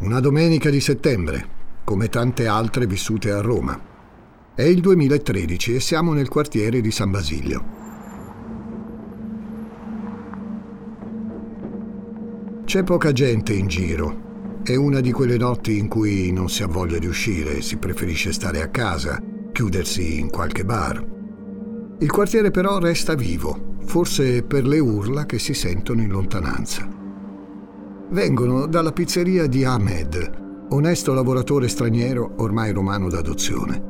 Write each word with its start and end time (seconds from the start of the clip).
Una 0.00 0.18
domenica 0.18 0.70
di 0.70 0.80
settembre, 0.80 1.46
come 1.84 2.08
tante 2.08 2.46
altre 2.46 2.86
vissute 2.86 3.32
a 3.32 3.42
Roma. 3.42 3.78
È 4.54 4.62
il 4.62 4.80
2013 4.80 5.74
e 5.74 5.80
siamo 5.80 6.14
nel 6.14 6.30
quartiere 6.30 6.80
di 6.80 6.90
San 6.90 7.10
Basilio. 7.10 7.64
C'è 12.64 12.82
poca 12.82 13.12
gente 13.12 13.52
in 13.52 13.66
giro. 13.66 14.60
È 14.62 14.74
una 14.74 15.00
di 15.00 15.12
quelle 15.12 15.36
notti 15.36 15.76
in 15.76 15.88
cui 15.88 16.32
non 16.32 16.48
si 16.48 16.62
ha 16.62 16.66
voglia 16.66 16.96
di 16.96 17.06
uscire, 17.06 17.60
si 17.60 17.76
preferisce 17.76 18.32
stare 18.32 18.62
a 18.62 18.68
casa, 18.68 19.22
chiudersi 19.52 20.18
in 20.18 20.30
qualche 20.30 20.64
bar. 20.64 21.06
Il 21.98 22.10
quartiere 22.10 22.50
però 22.50 22.78
resta 22.78 23.14
vivo, 23.14 23.76
forse 23.84 24.44
per 24.44 24.66
le 24.66 24.78
urla 24.78 25.26
che 25.26 25.38
si 25.38 25.52
sentono 25.52 26.00
in 26.00 26.08
lontananza 26.08 26.99
vengono 28.10 28.66
dalla 28.66 28.92
pizzeria 28.92 29.46
di 29.46 29.64
Ahmed, 29.64 30.66
onesto 30.70 31.12
lavoratore 31.12 31.68
straniero 31.68 32.34
ormai 32.38 32.72
romano 32.72 33.08
d'adozione. 33.08 33.88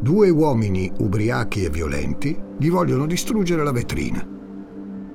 Due 0.00 0.28
uomini 0.30 0.90
ubriachi 0.98 1.64
e 1.64 1.70
violenti 1.70 2.38
gli 2.58 2.70
vogliono 2.70 3.06
distruggere 3.06 3.62
la 3.62 3.72
vetrina. 3.72 4.26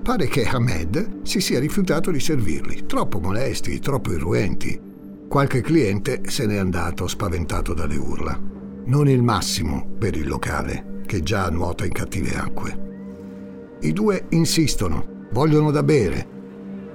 Pare 0.02 0.28
che 0.28 0.46
Ahmed 0.46 1.22
si 1.24 1.40
sia 1.42 1.60
rifiutato 1.60 2.10
di 2.10 2.20
servirli, 2.20 2.86
troppo 2.86 3.20
molesti, 3.20 3.80
troppo 3.80 4.12
irruenti. 4.12 4.80
Qualche 5.28 5.62
cliente 5.62 6.22
se 6.26 6.48
n'è 6.48 6.58
andato 6.58 7.08
spaventato 7.08 7.74
dalle 7.74 7.98
urla. 7.98 8.40
Non 8.86 9.08
il 9.08 9.22
massimo 9.22 9.88
per 10.00 10.16
il 10.16 10.28
locale, 10.28 11.02
che 11.06 11.22
già 11.22 11.50
nuota 11.50 11.86
in 11.86 11.92
cattive 11.92 12.36
acque. 12.36 12.88
I 13.82 13.94
due 13.94 14.26
insistono, 14.30 15.28
vogliono 15.32 15.70
da 15.70 15.84
bere, 15.84 16.39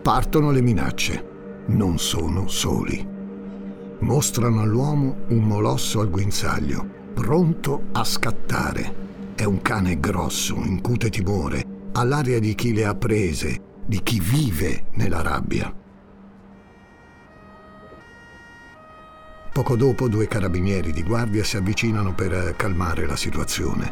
Partono 0.05 0.51
le 0.51 0.61
minacce. 0.61 1.65
Non 1.69 1.99
sono 1.99 2.47
soli. 2.47 3.09
Mostrano 4.01 4.61
all'uomo 4.61 5.25
un 5.29 5.45
molosso 5.45 6.01
al 6.01 6.11
guinzaglio, 6.11 6.87
pronto 7.15 7.85
a 7.93 8.05
scattare. 8.05 9.33
È 9.35 9.45
un 9.45 9.63
cane 9.63 9.99
grosso, 10.01 10.57
incute 10.57 11.09
timore, 11.09 11.65
ha 11.93 12.05
l'aria 12.05 12.39
di 12.39 12.55
chi 12.55 12.75
le 12.75 12.85
ha 12.85 12.95
prese, 12.95 13.59
di 13.87 14.03
chi 14.03 14.21
vive 14.21 14.89
nella 14.91 15.23
rabbia. 15.23 15.75
Poco 19.55 19.75
dopo 19.75 20.07
due 20.09 20.29
carabinieri 20.29 20.93
di 20.93 21.03
guardia 21.03 21.45
si 21.45 21.57
avvicinano 21.57 22.13
per 22.13 22.53
calmare 22.57 23.07
la 23.07 23.17
situazione. 23.17 23.91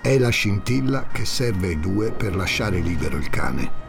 È 0.00 0.16
la 0.16 0.30
scintilla 0.30 1.08
che 1.12 1.26
serve 1.26 1.66
ai 1.66 1.78
due 1.78 2.12
per 2.12 2.34
lasciare 2.34 2.78
libero 2.78 3.18
il 3.18 3.28
cane. 3.28 3.88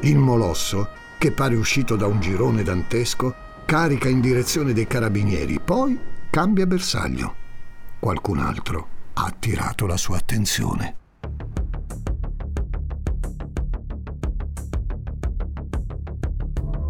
Il 0.00 0.18
molosso, 0.18 0.88
che 1.18 1.32
pare 1.32 1.56
uscito 1.56 1.96
da 1.96 2.06
un 2.06 2.20
girone 2.20 2.62
dantesco, 2.62 3.34
carica 3.64 4.08
in 4.08 4.20
direzione 4.20 4.72
dei 4.72 4.86
carabinieri, 4.86 5.58
poi 5.58 5.98
cambia 6.30 6.66
bersaglio. 6.66 7.34
Qualcun 7.98 8.38
altro 8.38 8.88
ha 9.14 9.24
attirato 9.24 9.86
la 9.86 9.96
sua 9.96 10.18
attenzione. 10.18 10.96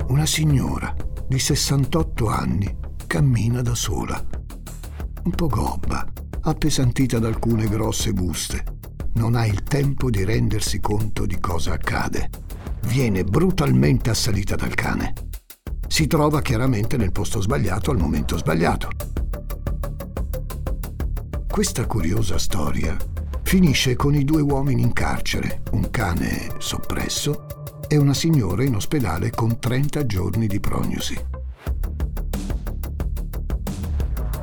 Una 0.09 0.27
signora 0.27 0.95
di 1.27 1.39
68 1.39 2.29
anni 2.29 2.77
cammina 3.07 3.63
da 3.63 3.75
sola. 3.75 4.23
Un 5.23 5.31
po' 5.31 5.47
gobba, 5.47 6.05
appesantita 6.43 7.19
da 7.19 7.29
alcune 7.29 7.67
grosse 7.67 8.13
buste. 8.13 8.65
Non 9.15 9.35
ha 9.37 9.47
il 9.47 9.63
tempo 9.63 10.11
di 10.11 10.23
rendersi 10.25 10.81
conto 10.81 11.25
di 11.25 11.41
cosa 11.41 11.73
accade 11.73 12.45
viene 12.87 13.25
brutalmente 13.25 14.11
assalita 14.11 14.55
dal 14.55 14.75
cane. 14.75 15.13
Si 15.87 16.07
trova 16.07 16.41
chiaramente 16.43 16.97
nel 16.97 17.13
posto 17.13 17.41
sbagliato 17.41 17.91
al 17.91 17.99
momento 17.99 18.37
sbagliato. 18.37 18.89
Questa 21.49 21.87
curiosa 21.87 22.39
storia 22.39 22.97
finisce 23.43 23.97
con 23.97 24.15
i 24.15 24.25
due 24.25 24.43
uomini 24.43 24.83
in 24.83 24.93
carcere, 24.93 25.63
un 25.73 25.89
cane 25.91 26.49
soppresso 26.59 27.47
e 27.89 27.97
una 27.97 28.15
signora 28.15 28.65
in 28.65 28.75
ospedale 28.75 29.31
con 29.31 29.59
30 29.59 30.05
giorni 30.07 30.47
di 30.47 30.61
prognosi. 30.61 31.17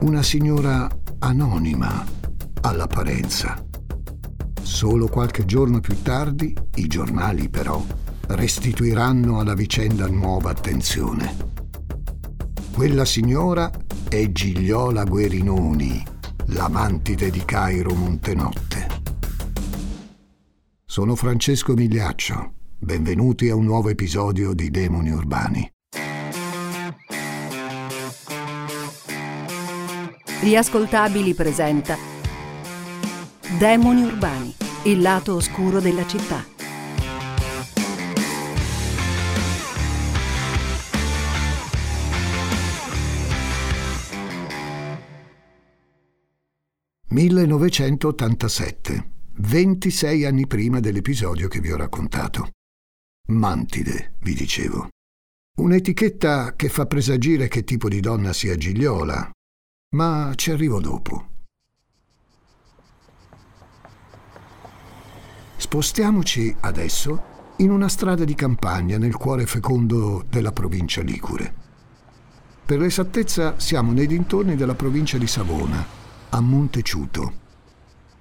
Una 0.01 0.23
signora 0.23 0.89
anonima 1.19 2.05
all'apparenza. 2.61 3.63
Solo 4.61 5.07
qualche 5.07 5.45
giorno 5.45 5.79
più 5.79 6.01
tardi 6.01 6.55
i 6.75 6.87
giornali 6.87 7.49
però 7.49 7.83
restituiranno 8.27 9.39
alla 9.39 9.53
vicenda 9.53 10.07
nuova 10.07 10.51
attenzione. 10.51 11.51
Quella 12.73 13.05
signora 13.05 13.69
è 14.07 14.31
Gigliola 14.31 15.03
Guerinoni, 15.03 16.03
l'amantide 16.47 17.29
di 17.29 17.43
Cairo 17.45 17.93
Montenotte. 17.93 18.87
Sono 20.85 21.15
Francesco 21.15 21.73
Migliaccio. 21.73 22.53
Benvenuti 22.79 23.49
a 23.49 23.55
un 23.55 23.65
nuovo 23.65 23.89
episodio 23.89 24.53
di 24.53 24.69
Demoni 24.69 25.11
Urbani. 25.11 25.71
Riascoltabili 30.41 31.33
presenta 31.33 31.97
Demoni 33.57 34.03
Urbani, 34.03 34.53
il 34.83 35.01
lato 35.01 35.35
oscuro 35.35 35.79
della 35.79 36.05
città. 36.05 36.52
1987, 47.13 49.11
26 49.35 50.25
anni 50.25 50.47
prima 50.47 50.79
dell'episodio 50.79 51.47
che 51.47 51.59
vi 51.59 51.71
ho 51.71 51.77
raccontato. 51.77 52.49
Mantide, 53.27 54.15
vi 54.21 54.33
dicevo. 54.33 54.87
Un'etichetta 55.59 56.55
che 56.55 56.69
fa 56.69 56.87
presagire 56.87 57.47
che 57.49 57.63
tipo 57.63 57.87
di 57.87 57.99
donna 57.99 58.33
sia 58.33 58.55
Gigliola, 58.55 59.29
ma 59.95 60.31
ci 60.33 60.49
arrivo 60.49 60.81
dopo. 60.81 61.27
Spostiamoci 65.57 66.55
adesso 66.61 67.53
in 67.57 67.69
una 67.69 67.89
strada 67.89 68.23
di 68.23 68.33
campagna 68.33 68.97
nel 68.97 69.17
cuore 69.17 69.45
fecondo 69.45 70.25
della 70.27 70.51
provincia 70.51 71.03
Ligure. 71.03 71.53
Per 72.65 72.79
l'esattezza 72.79 73.59
siamo 73.59 73.91
nei 73.91 74.07
dintorni 74.07 74.55
della 74.55 74.73
provincia 74.73 75.19
di 75.19 75.27
Savona, 75.27 76.01
a 76.33 76.41
Monteciuto. 76.41 77.41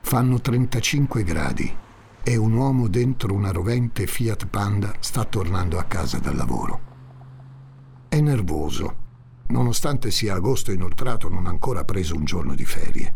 Fanno 0.02 0.38
35 0.38 1.24
gradi 1.24 1.74
e 2.22 2.36
un 2.36 2.52
uomo 2.52 2.86
dentro 2.86 3.32
una 3.32 3.52
rovente 3.52 4.06
Fiat 4.06 4.48
Panda 4.48 4.92
sta 5.00 5.24
tornando 5.24 5.78
a 5.78 5.84
casa 5.84 6.18
dal 6.18 6.36
lavoro. 6.36 6.80
È 8.08 8.20
nervoso. 8.20 8.96
Nonostante 9.46 10.10
sia 10.10 10.34
agosto 10.34 10.72
inoltrato 10.72 11.30
non 11.30 11.46
ha 11.46 11.48
ancora 11.48 11.84
preso 11.84 12.14
un 12.14 12.24
giorno 12.24 12.54
di 12.54 12.66
ferie. 12.66 13.14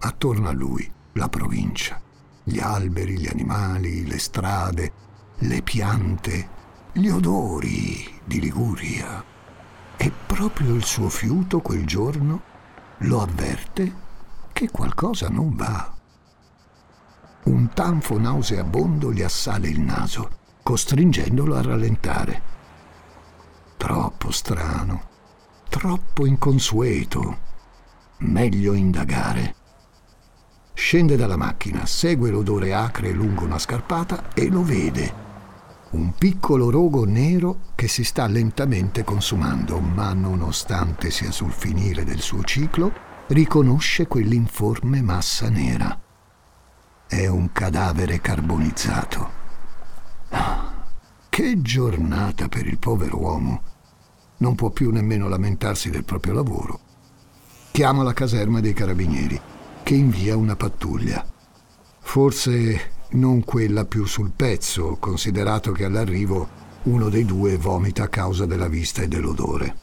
Attorno 0.00 0.48
a 0.48 0.52
lui 0.52 0.86
la 1.12 1.30
provincia, 1.30 1.98
gli 2.42 2.58
alberi, 2.58 3.18
gli 3.18 3.26
animali, 3.26 4.06
le 4.06 4.18
strade, 4.18 4.92
le 5.38 5.62
piante, 5.62 6.48
gli 6.92 7.08
odori 7.08 8.20
di 8.22 8.38
Liguria. 8.38 9.24
E 9.96 10.12
proprio 10.26 10.74
il 10.74 10.84
suo 10.84 11.08
fiuto 11.08 11.60
quel 11.60 11.86
giorno 11.86 12.52
lo 12.98 13.20
avverte 13.20 14.02
che 14.52 14.70
qualcosa 14.70 15.28
non 15.28 15.54
va. 15.54 15.92
Un 17.44 17.70
tanfo 17.74 18.18
nauseabondo 18.18 19.12
gli 19.12 19.22
assale 19.22 19.68
il 19.68 19.80
naso, 19.80 20.30
costringendolo 20.62 21.56
a 21.56 21.62
rallentare. 21.62 22.42
Troppo 23.76 24.30
strano, 24.30 25.02
troppo 25.68 26.24
inconsueto. 26.24 27.38
Meglio 28.18 28.72
indagare. 28.72 29.54
Scende 30.72 31.16
dalla 31.16 31.36
macchina, 31.36 31.84
segue 31.84 32.30
l'odore 32.30 32.72
acre 32.72 33.10
lungo 33.12 33.44
una 33.44 33.58
scarpata 33.58 34.32
e 34.32 34.48
lo 34.48 34.62
vede. 34.62 35.23
Un 35.94 36.12
piccolo 36.18 36.70
rogo 36.70 37.04
nero 37.04 37.70
che 37.76 37.86
si 37.86 38.02
sta 38.02 38.26
lentamente 38.26 39.04
consumando, 39.04 39.78
ma 39.78 40.12
nonostante 40.12 41.12
sia 41.12 41.30
sul 41.30 41.52
finire 41.52 42.02
del 42.02 42.18
suo 42.18 42.42
ciclo, 42.42 42.92
riconosce 43.28 44.08
quell'informe 44.08 45.02
massa 45.02 45.48
nera. 45.48 45.96
È 47.06 47.28
un 47.28 47.52
cadavere 47.52 48.20
carbonizzato. 48.20 49.30
Ah, 50.30 50.84
che 51.28 51.62
giornata 51.62 52.48
per 52.48 52.66
il 52.66 52.78
povero 52.78 53.20
uomo. 53.20 53.62
Non 54.38 54.56
può 54.56 54.70
più 54.70 54.90
nemmeno 54.90 55.28
lamentarsi 55.28 55.90
del 55.90 56.02
proprio 56.02 56.32
lavoro. 56.32 56.80
Chiama 57.70 58.02
la 58.02 58.12
caserma 58.12 58.58
dei 58.58 58.72
carabinieri, 58.72 59.40
che 59.84 59.94
invia 59.94 60.36
una 60.36 60.56
pattuglia. 60.56 61.24
Forse 62.00 62.93
non 63.14 63.44
quella 63.44 63.84
più 63.84 64.06
sul 64.06 64.32
pezzo, 64.34 64.96
considerato 64.98 65.72
che 65.72 65.84
all'arrivo 65.84 66.62
uno 66.84 67.08
dei 67.08 67.24
due 67.24 67.56
vomita 67.56 68.04
a 68.04 68.08
causa 68.08 68.46
della 68.46 68.68
vista 68.68 69.02
e 69.02 69.08
dell'odore. 69.08 69.76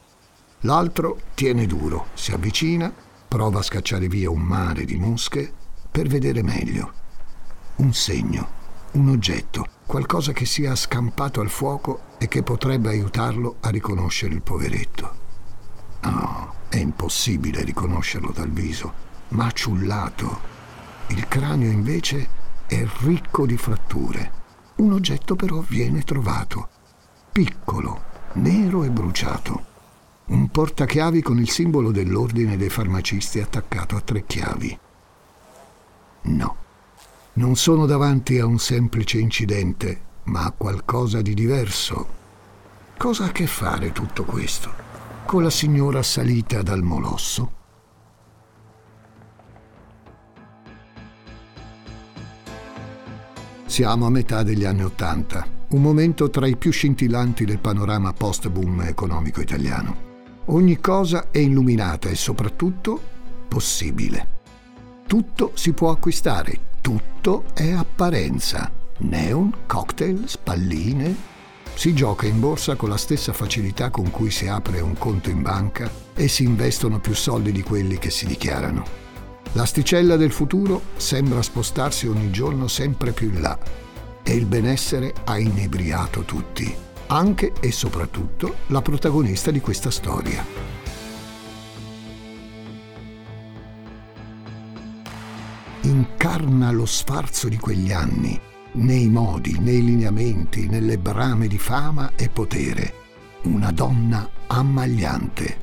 L'altro 0.61 1.19
tiene 1.33 1.65
duro, 1.65 2.07
si 2.13 2.31
avvicina, 2.31 2.93
prova 3.27 3.59
a 3.59 3.63
scacciare 3.63 4.07
via 4.07 4.29
un 4.29 4.41
mare 4.41 4.85
di 4.85 4.97
mosche 4.97 5.51
per 5.89 6.07
vedere 6.07 6.43
meglio. 6.43 6.93
Un 7.77 7.93
segno, 7.93 8.47
un 8.91 9.09
oggetto, 9.09 9.65
qualcosa 9.85 10.33
che 10.33 10.45
sia 10.45 10.75
scampato 10.75 11.41
al 11.41 11.49
fuoco 11.49 12.01
e 12.17 12.27
che 12.27 12.43
potrebbe 12.43 12.89
aiutarlo 12.89 13.55
a 13.61 13.69
riconoscere 13.69 14.35
il 14.35 14.41
poveretto. 14.41 15.19
No, 16.01 16.53
è 16.69 16.77
impossibile 16.77 17.63
riconoscerlo 17.63 18.31
dal 18.31 18.49
viso, 18.49 18.93
maciullato. 19.29 20.49
Il 21.07 21.27
cranio 21.27 21.69
invece 21.71 22.39
è 22.71 22.87
ricco 23.01 23.45
di 23.45 23.57
fratture. 23.57 24.31
Un 24.75 24.93
oggetto 24.93 25.35
però 25.35 25.59
viene 25.59 26.03
trovato, 26.03 26.69
piccolo, 27.29 28.03
nero 28.35 28.85
e 28.85 28.89
bruciato. 28.89 29.65
Un 30.27 30.47
portachiavi 30.47 31.21
con 31.21 31.37
il 31.37 31.49
simbolo 31.49 31.91
dell'ordine 31.91 32.55
dei 32.55 32.69
farmacisti 32.69 33.41
attaccato 33.41 33.97
a 33.97 33.99
tre 33.99 34.25
chiavi. 34.25 34.79
No, 36.21 36.55
non 37.33 37.57
sono 37.57 37.85
davanti 37.85 38.39
a 38.39 38.45
un 38.45 38.57
semplice 38.57 39.19
incidente, 39.19 40.01
ma 40.23 40.45
a 40.45 40.53
qualcosa 40.55 41.21
di 41.21 41.33
diverso. 41.33 42.19
Cosa 42.97 43.25
ha 43.25 43.27
a 43.27 43.31
che 43.33 43.47
fare 43.47 43.91
tutto 43.91 44.23
questo 44.23 44.71
con 45.25 45.43
la 45.43 45.49
signora 45.49 46.01
salita 46.03 46.61
dal 46.61 46.83
molosso? 46.83 47.59
Siamo 53.71 54.05
a 54.05 54.09
metà 54.09 54.43
degli 54.43 54.65
anni 54.65 54.83
Ottanta, 54.83 55.47
un 55.69 55.81
momento 55.81 56.29
tra 56.29 56.45
i 56.45 56.57
più 56.57 56.71
scintillanti 56.71 57.45
del 57.45 57.59
panorama 57.59 58.11
post-boom 58.11 58.81
economico 58.81 59.39
italiano. 59.39 59.95
Ogni 60.47 60.81
cosa 60.81 61.31
è 61.31 61.37
illuminata 61.37 62.09
e 62.09 62.15
soprattutto 62.15 62.99
possibile. 63.47 64.27
Tutto 65.07 65.53
si 65.53 65.71
può 65.71 65.89
acquistare, 65.89 66.59
tutto 66.81 67.45
è 67.53 67.71
apparenza. 67.71 68.69
Neon, 68.97 69.53
cocktail, 69.67 70.27
spalline. 70.27 71.15
Si 71.73 71.93
gioca 71.93 72.25
in 72.25 72.41
borsa 72.41 72.75
con 72.75 72.89
la 72.89 72.97
stessa 72.97 73.31
facilità 73.31 73.89
con 73.89 74.11
cui 74.11 74.31
si 74.31 74.49
apre 74.49 74.81
un 74.81 74.97
conto 74.97 75.29
in 75.29 75.41
banca 75.41 75.89
e 76.13 76.27
si 76.27 76.43
investono 76.43 76.99
più 76.99 77.15
soldi 77.15 77.53
di 77.53 77.61
quelli 77.63 77.97
che 77.97 78.09
si 78.09 78.25
dichiarano. 78.25 79.00
L'asticella 79.53 80.15
del 80.15 80.31
futuro 80.31 80.81
sembra 80.95 81.41
spostarsi 81.41 82.07
ogni 82.07 82.31
giorno 82.31 82.67
sempre 82.67 83.11
più 83.11 83.29
in 83.29 83.41
là 83.41 83.57
e 84.23 84.33
il 84.33 84.45
benessere 84.45 85.13
ha 85.25 85.37
inebriato 85.37 86.21
tutti, 86.21 86.73
anche 87.07 87.53
e 87.59 87.71
soprattutto 87.71 88.55
la 88.67 88.81
protagonista 88.81 89.51
di 89.51 89.59
questa 89.59 89.91
storia. 89.91 90.45
Incarna 95.81 96.71
lo 96.71 96.85
sfarzo 96.85 97.49
di 97.49 97.57
quegli 97.57 97.91
anni, 97.91 98.39
nei 98.73 99.09
modi, 99.09 99.59
nei 99.59 99.83
lineamenti, 99.83 100.67
nelle 100.67 100.97
brame 100.97 101.47
di 101.47 101.57
fama 101.57 102.13
e 102.15 102.29
potere, 102.29 102.93
una 103.43 103.71
donna 103.71 104.29
ammagliante 104.47 105.60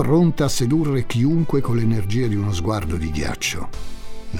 pronta 0.00 0.44
a 0.44 0.48
sedurre 0.48 1.06
chiunque 1.06 1.60
con 1.60 1.74
l'energia 1.74 2.28
di 2.28 2.36
uno 2.36 2.52
sguardo 2.52 2.96
di 2.96 3.10
ghiaccio. 3.10 3.68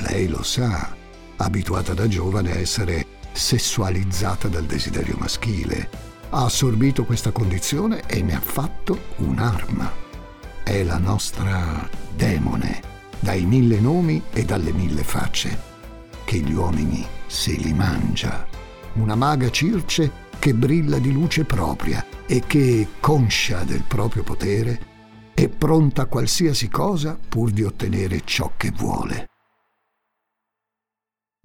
Lei 0.07 0.29
lo 0.29 0.45
sa, 0.45 0.95
abituata 1.35 1.95
da 1.95 2.07
giovane 2.07 2.53
a 2.53 2.59
essere 2.59 3.05
sessualizzata 3.33 4.47
dal 4.47 4.67
desiderio 4.67 5.17
maschile. 5.19 5.91
Ha 6.31 6.45
assorbito 6.45 7.05
questa 7.05 7.33
condizione 7.33 8.03
e 8.07 8.23
ne 8.23 8.37
ha 8.37 8.41
fatto 8.41 9.01
un'arma. 9.17 9.93
È 10.63 10.81
la 10.85 10.99
nostra 10.99 11.91
demone, 12.15 12.81
dai 13.19 13.45
mille 13.45 13.81
nomi 13.81 14.23
e 14.33 14.45
dalle 14.45 14.73
mille 14.73 15.03
facce, 15.03 15.59
che 16.25 16.39
gli 16.39 16.53
uomini 16.53 17.05
se 17.27 17.55
li 17.55 17.73
mangia. 17.73 18.47
Una 18.93 19.17
maga 19.17 19.51
circe 19.51 20.27
che 20.39 20.55
brilla 20.55 21.01
di 21.01 21.11
luce 21.11 21.43
propria 21.43 22.07
e 22.29 22.45
che, 22.47 22.87
conscia 23.01 23.65
del 23.65 23.83
proprio 23.89 24.23
potere, 24.23 24.98
è 25.39 25.49
pronta 25.49 26.03
a 26.03 26.07
qualsiasi 26.07 26.69
cosa 26.69 27.17
pur 27.17 27.53
di 27.53 27.63
ottenere 27.63 28.23
ciò 28.25 28.55
che 28.57 28.73
vuole. 28.73 29.29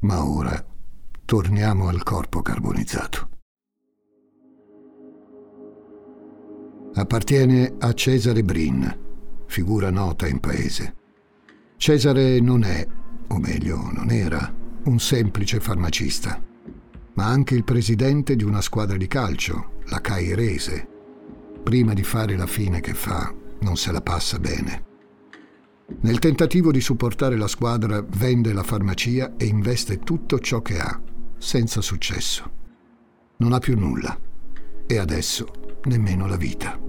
Ma 0.02 0.26
ora 0.26 0.66
torniamo 1.24 1.90
al 1.90 2.02
corpo 2.02 2.42
carbonizzato. 2.42 3.30
Appartiene 6.96 7.76
a 7.78 7.94
Cesare 7.94 8.44
Brin, 8.44 9.00
figura 9.46 9.92
nota 9.92 10.28
in 10.28 10.40
paese. 10.40 10.96
Cesare 11.78 12.40
non 12.40 12.64
è, 12.64 12.84
o 13.28 13.38
meglio 13.38 13.92
non 13.92 14.10
era, 14.10 14.52
un 14.86 15.00
semplice 15.00 15.60
farmacista, 15.60 16.42
ma 17.14 17.26
anche 17.28 17.54
il 17.54 17.64
presidente 17.64 18.36
di 18.36 18.44
una 18.44 18.62
squadra 18.62 18.98
di 18.98 19.06
calcio, 19.06 19.82
la 19.90 20.02
Cairese. 20.02 20.88
Prima 21.62 21.94
di 21.94 22.04
fare 22.04 22.36
la 22.36 22.48
fine 22.48 22.82
che 22.82 22.96
fa, 22.96 23.42
non 23.64 23.78
se 23.78 23.92
la 23.92 24.02
passa 24.02 24.38
bene. 24.38 24.92
Nel 26.02 26.20
tentativo 26.20 26.72
di 26.72 26.82
supportare 26.82 27.38
la 27.38 27.48
squadra 27.48 28.02
vende 28.02 28.54
la 28.54 28.64
farmacia 28.64 29.34
e 29.38 29.46
investe 29.46 30.00
tutto 30.00 30.40
ciò 30.40 30.62
che 30.62 30.80
ha, 30.80 31.02
senza 31.38 31.82
successo. 31.82 32.52
Non 33.38 33.54
ha 33.54 33.60
più 33.60 33.78
nulla 33.78 34.18
e 34.86 34.98
adesso 34.98 35.80
nemmeno 35.86 36.28
la 36.28 36.38
vita. 36.38 36.80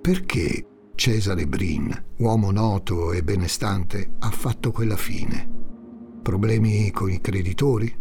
Perché 0.00 0.66
Cesare 0.94 1.46
Brin, 1.46 2.04
uomo 2.18 2.50
noto 2.50 3.12
e 3.12 3.22
benestante, 3.22 4.12
ha 4.20 4.30
fatto 4.30 4.70
quella 4.70 4.96
fine? 4.96 5.48
Problemi 6.22 6.90
con 6.90 7.10
i 7.10 7.20
creditori? 7.20 7.92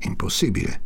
Impossibile. 0.00 0.83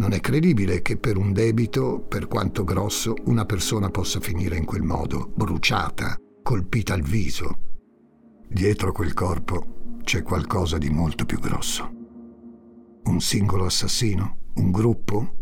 Non 0.00 0.12
è 0.12 0.20
credibile 0.20 0.80
che 0.80 0.96
per 0.96 1.18
un 1.18 1.34
debito, 1.34 2.00
per 2.00 2.26
quanto 2.26 2.64
grosso, 2.64 3.14
una 3.26 3.44
persona 3.44 3.90
possa 3.90 4.18
finire 4.18 4.56
in 4.56 4.64
quel 4.64 4.80
modo, 4.82 5.30
bruciata, 5.34 6.16
colpita 6.42 6.94
al 6.94 7.02
viso. 7.02 7.58
Dietro 8.48 8.92
quel 8.92 9.12
corpo 9.12 9.98
c'è 10.02 10.22
qualcosa 10.22 10.78
di 10.78 10.88
molto 10.88 11.26
più 11.26 11.38
grosso. 11.38 11.92
Un 13.04 13.20
singolo 13.20 13.66
assassino? 13.66 14.38
Un 14.54 14.70
gruppo? 14.70 15.34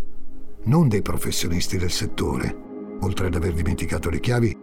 Non 0.65 0.89
dei 0.89 1.03
professionisti 1.03 1.79
del 1.79 1.93
settore. 1.93 2.97
Oltre 3.03 3.29
ad 3.29 3.37
aver 3.37 3.55
dimenticato 3.55 4.11
le 4.11 4.19
chiavi, 4.19 4.59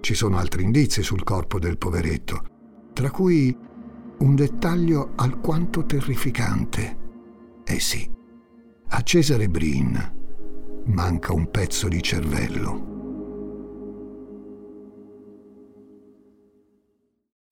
ci 0.00 0.14
sono 0.14 0.36
altri 0.36 0.64
indizi 0.64 1.04
sul 1.04 1.22
corpo 1.22 1.60
del 1.60 1.78
poveretto, 1.78 2.42
tra 2.92 3.12
cui 3.12 3.56
un 4.18 4.34
dettaglio 4.34 5.12
alquanto 5.14 5.86
terrificante. 5.86 6.96
Eh 7.64 7.78
sì, 7.78 8.16
a 8.90 9.02
Cesare 9.02 9.48
Brin 9.48 10.16
manca 10.86 11.34
un 11.34 11.50
pezzo 11.50 11.88
di 11.88 12.02
cervello. 12.02 12.96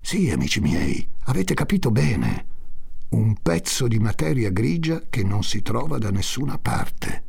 Sì, 0.01 0.31
amici 0.31 0.61
miei, 0.61 1.07
avete 1.25 1.53
capito 1.53 1.91
bene. 1.91 2.55
Un 3.11 3.35
pezzo 3.43 3.87
di 3.87 3.99
materia 3.99 4.51
grigia 4.51 5.03
che 5.11 5.23
non 5.23 5.43
si 5.43 5.61
trova 5.61 5.99
da 5.99 6.11
nessuna 6.11 6.59
parte. 6.59 7.27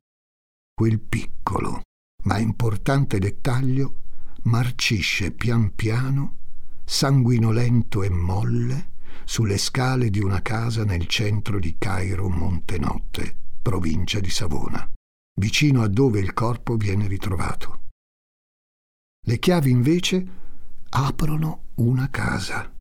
Quel 0.74 1.02
piccolo, 1.02 1.82
ma 2.24 2.38
importante 2.38 3.20
dettaglio 3.20 4.04
marcisce 4.44 5.32
pian 5.32 5.76
piano, 5.76 6.38
sanguinolento 6.86 8.04
e 8.04 8.10
molle, 8.10 8.92
sulle 9.26 9.58
scale 9.58 10.10
di 10.10 10.22
una 10.22 10.42
casa 10.42 10.86
nel 10.86 11.08
centro 11.08 11.60
di 11.60 11.76
Cairo 11.78 12.30
Montenotte 12.30 13.46
provincia 13.68 14.22
di 14.22 14.30
Savona, 14.30 14.90
vicino 15.42 15.82
a 15.84 15.90
dove 15.90 16.22
il 16.22 16.32
corpo 16.32 16.78
viene 16.78 17.06
ritrovato. 17.06 17.88
Le 19.26 19.40
chiavi 19.40 19.70
invece 19.70 20.28
aprono 20.88 21.72
una 21.76 22.10
casa, 22.10 22.74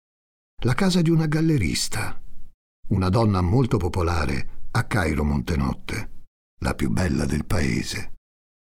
la 0.62 0.74
casa 0.74 1.02
di 1.02 1.10
una 1.10 1.26
gallerista, 1.26 2.22
una 2.90 3.08
donna 3.08 3.40
molto 3.40 3.78
popolare 3.78 4.68
a 4.70 4.84
Cairo 4.84 5.24
Montenotte, 5.24 6.22
la 6.60 6.76
più 6.76 6.88
bella 6.88 7.24
del 7.24 7.46
paese. 7.46 8.12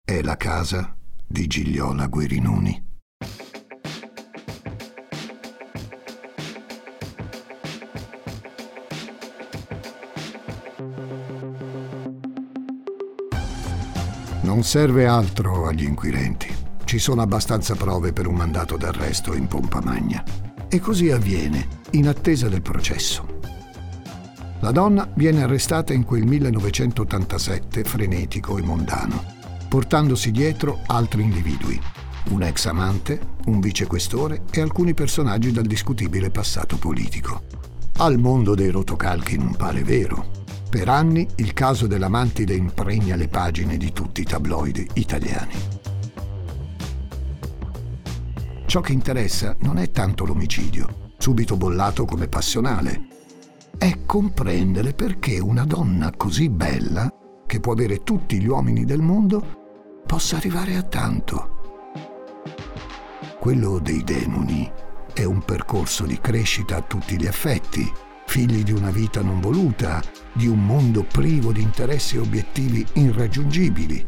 È 0.03 0.23
la 0.23 0.39
casa 0.39 0.97
di 1.27 1.47
Gigliola 1.47 2.07
Guerinoni. 2.07 2.96
Non 14.57 14.65
serve 14.65 15.05
altro 15.07 15.67
agli 15.67 15.85
inquirenti. 15.85 16.49
Ci 16.85 16.99
sono 16.99 17.21
abbastanza 17.21 17.75
prove 17.75 18.15
per 18.15 18.27
un 18.27 18.37
mandato 18.37 18.79
d'arresto 18.79 19.35
in 19.35 19.49
pompa 19.49 19.83
magna. 19.85 20.25
E 20.71 20.81
così 20.81 21.11
avviene, 21.11 21.69
in 21.91 22.09
attesa 22.09 22.49
del 22.49 22.63
processo. 22.63 23.41
La 24.61 24.71
donna 24.71 25.07
viene 25.13 25.43
arrestata 25.43 25.93
in 25.93 26.05
quel 26.05 26.25
1987 26.25 27.85
frenetico 27.85 28.57
e 28.57 28.63
mondano, 28.63 29.23
portandosi 29.69 30.31
dietro 30.31 30.81
altri 30.87 31.21
individui. 31.21 31.79
un 32.31 32.43
ex 32.43 32.65
amante, 32.65 33.21
un 33.45 33.61
vicequestore 33.61 34.45
e 34.51 34.63
alcuni 34.63 34.95
personaggi 34.95 35.53
dal 35.53 35.67
discutibile 35.67 36.31
passato 36.31 36.79
politico. 36.79 37.43
Al 37.99 38.19
mondo 38.19 38.55
dei 38.55 38.71
rotocalchi 38.71 39.37
non 39.37 39.55
pare 39.55 39.83
vero. 39.85 40.36
Per 40.77 40.91
anni 40.91 41.27
il 41.37 41.55
caso 41.55 41.87
dell'amantide 41.87 42.53
impregna 42.53 43.17
le 43.17 43.29
pagine 43.29 43.79
di 43.79 43.95
tutti 43.95 44.21
i 44.21 44.25
tabloidi 44.25 44.87
italiani. 44.93 45.55
Ciò 48.67 48.83
che 48.83 48.93
interessa 48.93 49.57
non 49.61 49.79
è 49.79 49.91
tanto 49.91 50.27
l'omicidio, 50.27 51.15
subito 51.17 51.57
bollato 51.57 52.05
come 52.05 52.29
passionale, 52.29 53.07
è 53.79 54.05
comprendere 54.05 54.93
perché 54.93 55.39
una 55.39 55.65
donna 55.65 56.13
così 56.15 56.51
bella, 56.51 57.11
che 57.47 57.59
può 57.59 57.73
avere 57.73 58.03
tutti 58.03 58.39
gli 58.39 58.47
uomini 58.47 58.85
del 58.85 59.01
mondo, 59.01 60.03
possa 60.05 60.37
arrivare 60.37 60.77
a 60.77 60.83
tanto. 60.83 62.03
Quello 63.41 63.79
dei 63.79 64.05
demoni 64.05 64.71
è 65.15 65.25
un 65.25 65.43
percorso 65.43 66.05
di 66.05 66.21
crescita 66.21 66.77
a 66.77 66.83
tutti 66.83 67.19
gli 67.19 67.25
effetti, 67.25 67.91
figli 68.27 68.63
di 68.63 68.73
una 68.73 68.91
vita 68.91 69.23
non 69.23 69.41
voluta, 69.41 70.03
di 70.33 70.47
un 70.47 70.65
mondo 70.65 71.05
privo 71.05 71.53
di 71.53 71.63
interessi 71.63 72.17
e 72.17 72.21
obiettivi 72.21 72.87
irraggiungibili, 72.95 74.07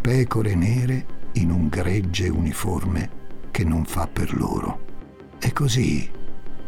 pecore 0.00 0.54
nere 0.54 1.06
in 1.32 1.50
un 1.50 1.68
gregge 1.68 2.28
uniforme 2.28 3.22
che 3.50 3.64
non 3.64 3.84
fa 3.84 4.06
per 4.06 4.34
loro. 4.34 4.84
È 5.38 5.52
così 5.52 6.08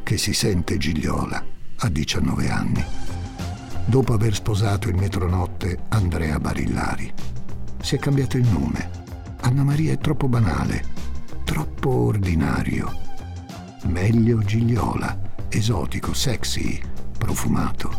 che 0.02 0.18
si 0.18 0.32
sente 0.32 0.76
Gigliola 0.76 1.44
a 1.78 1.88
19 1.88 2.50
anni, 2.50 2.84
dopo 3.84 4.12
aver 4.12 4.34
sposato 4.34 4.88
il 4.88 4.96
metronotte 4.96 5.78
Andrea 5.88 6.38
Barillari. 6.40 7.12
Si 7.80 7.94
è 7.94 7.98
cambiato 7.98 8.36
il 8.36 8.48
nome. 8.48 8.90
Anna 9.42 9.62
Maria 9.62 9.92
è 9.92 9.98
troppo 9.98 10.28
banale, 10.28 10.84
troppo 11.44 11.90
ordinario 11.90 13.04
meglio 13.86 14.38
Gigliola, 14.38 15.18
esotico, 15.56 16.12
sexy, 16.12 16.78
profumato. 17.16 17.90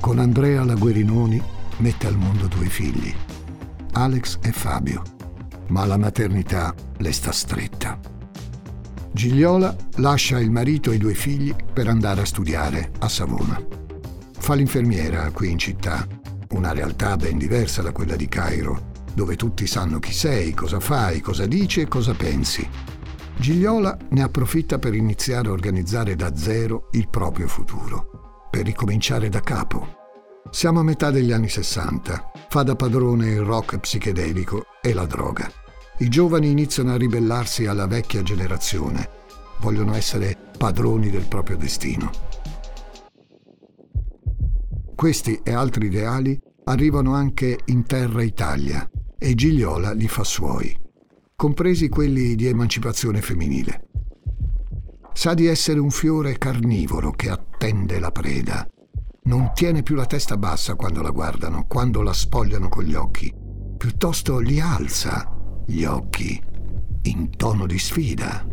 Con 0.00 0.18
Andrea 0.18 0.64
Laguerinoni 0.64 1.40
mette 1.78 2.06
al 2.06 2.16
mondo 2.16 2.46
due 2.46 2.66
figli, 2.66 3.14
Alex 3.92 4.38
e 4.42 4.52
Fabio, 4.52 5.02
ma 5.68 5.86
la 5.86 5.96
maternità 5.96 6.74
le 6.98 7.12
sta 7.12 7.32
stretta. 7.32 7.98
Gigliola 9.10 9.74
lascia 9.96 10.38
il 10.40 10.50
marito 10.50 10.90
e 10.90 10.96
i 10.96 10.98
due 10.98 11.14
figli 11.14 11.54
per 11.72 11.88
andare 11.88 12.20
a 12.20 12.26
studiare 12.26 12.92
a 12.98 13.08
Savona. 13.08 13.60
Fa 14.38 14.54
l'infermiera 14.54 15.30
qui 15.30 15.50
in 15.50 15.58
città, 15.58 16.06
una 16.50 16.72
realtà 16.72 17.16
ben 17.16 17.38
diversa 17.38 17.80
da 17.80 17.92
quella 17.92 18.16
di 18.16 18.28
Cairo, 18.28 18.90
dove 19.14 19.36
tutti 19.36 19.66
sanno 19.66 19.98
chi 19.98 20.12
sei, 20.12 20.52
cosa 20.52 20.80
fai, 20.80 21.20
cosa 21.20 21.46
dici 21.46 21.80
e 21.80 21.88
cosa 21.88 22.12
pensi. 22.14 22.68
Gigliola 23.36 23.96
ne 24.10 24.22
approfitta 24.22 24.78
per 24.78 24.94
iniziare 24.94 25.48
a 25.48 25.52
organizzare 25.52 26.14
da 26.14 26.36
zero 26.36 26.88
il 26.92 27.08
proprio 27.08 27.48
futuro, 27.48 28.46
per 28.50 28.64
ricominciare 28.64 29.28
da 29.28 29.40
capo. 29.40 30.00
Siamo 30.50 30.80
a 30.80 30.84
metà 30.84 31.10
degli 31.10 31.32
anni 31.32 31.48
60, 31.48 32.30
fa 32.48 32.62
da 32.62 32.76
padrone 32.76 33.30
il 33.30 33.40
rock 33.40 33.78
psichedelico 33.78 34.66
e 34.80 34.92
la 34.92 35.06
droga. 35.06 35.50
I 35.98 36.08
giovani 36.08 36.50
iniziano 36.50 36.92
a 36.92 36.96
ribellarsi 36.96 37.66
alla 37.66 37.86
vecchia 37.86 38.22
generazione, 38.22 39.08
vogliono 39.60 39.94
essere 39.94 40.36
padroni 40.56 41.10
del 41.10 41.26
proprio 41.26 41.56
destino. 41.56 42.10
Questi 44.94 45.40
e 45.42 45.52
altri 45.52 45.86
ideali 45.86 46.40
arrivano 46.64 47.14
anche 47.14 47.58
in 47.66 47.84
terra 47.86 48.22
Italia 48.22 48.88
e 49.18 49.34
Gigliola 49.34 49.92
li 49.92 50.06
fa 50.06 50.22
suoi 50.22 50.81
compresi 51.42 51.88
quelli 51.88 52.36
di 52.36 52.46
emancipazione 52.46 53.20
femminile. 53.20 53.88
Sa 55.12 55.34
di 55.34 55.46
essere 55.46 55.80
un 55.80 55.90
fiore 55.90 56.38
carnivoro 56.38 57.10
che 57.10 57.30
attende 57.30 57.98
la 57.98 58.12
preda. 58.12 58.64
Non 59.24 59.50
tiene 59.52 59.82
più 59.82 59.96
la 59.96 60.06
testa 60.06 60.36
bassa 60.36 60.76
quando 60.76 61.02
la 61.02 61.10
guardano, 61.10 61.66
quando 61.66 62.00
la 62.00 62.12
spogliano 62.12 62.68
con 62.68 62.84
gli 62.84 62.94
occhi. 62.94 63.34
Piuttosto 63.76 64.38
li 64.38 64.60
alza 64.60 65.64
gli 65.66 65.82
occhi 65.82 66.40
in 67.02 67.30
tono 67.36 67.66
di 67.66 67.78
sfida. 67.80 68.46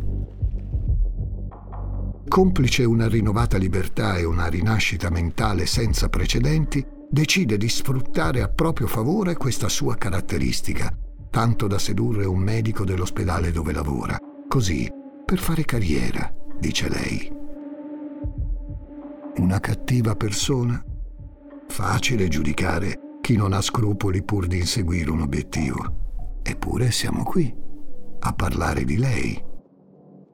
Complice 2.27 2.85
una 2.85 3.07
rinnovata 3.07 3.57
libertà 3.57 4.15
e 4.15 4.23
una 4.23 4.47
rinascita 4.47 5.11
mentale 5.11 5.67
senza 5.67 6.09
precedenti, 6.09 6.83
decide 7.07 7.55
di 7.57 7.69
sfruttare 7.69 8.41
a 8.41 8.49
proprio 8.49 8.87
favore 8.87 9.35
questa 9.35 9.69
sua 9.69 9.95
caratteristica 9.95 10.91
tanto 11.29 11.67
da 11.67 11.77
sedurre 11.77 12.25
un 12.25 12.39
medico 12.39 12.83
dell'ospedale 12.83 13.51
dove 13.51 13.71
lavora. 13.71 14.17
Così, 14.47 14.91
per 15.25 15.37
fare 15.37 15.63
carriera, 15.63 16.33
dice 16.57 16.89
lei. 16.89 17.31
Una 19.37 19.59
cattiva 19.59 20.15
persona? 20.15 20.83
Facile 21.67 22.27
giudicare 22.27 23.17
chi 23.21 23.35
non 23.35 23.53
ha 23.53 23.61
scrupoli 23.61 24.23
pur 24.23 24.47
di 24.47 24.57
inseguire 24.57 25.11
un 25.11 25.21
obiettivo. 25.21 26.39
Eppure 26.41 26.91
siamo 26.91 27.23
qui, 27.23 27.53
a 28.19 28.33
parlare 28.33 28.83
di 28.83 28.97
lei. 28.97 29.43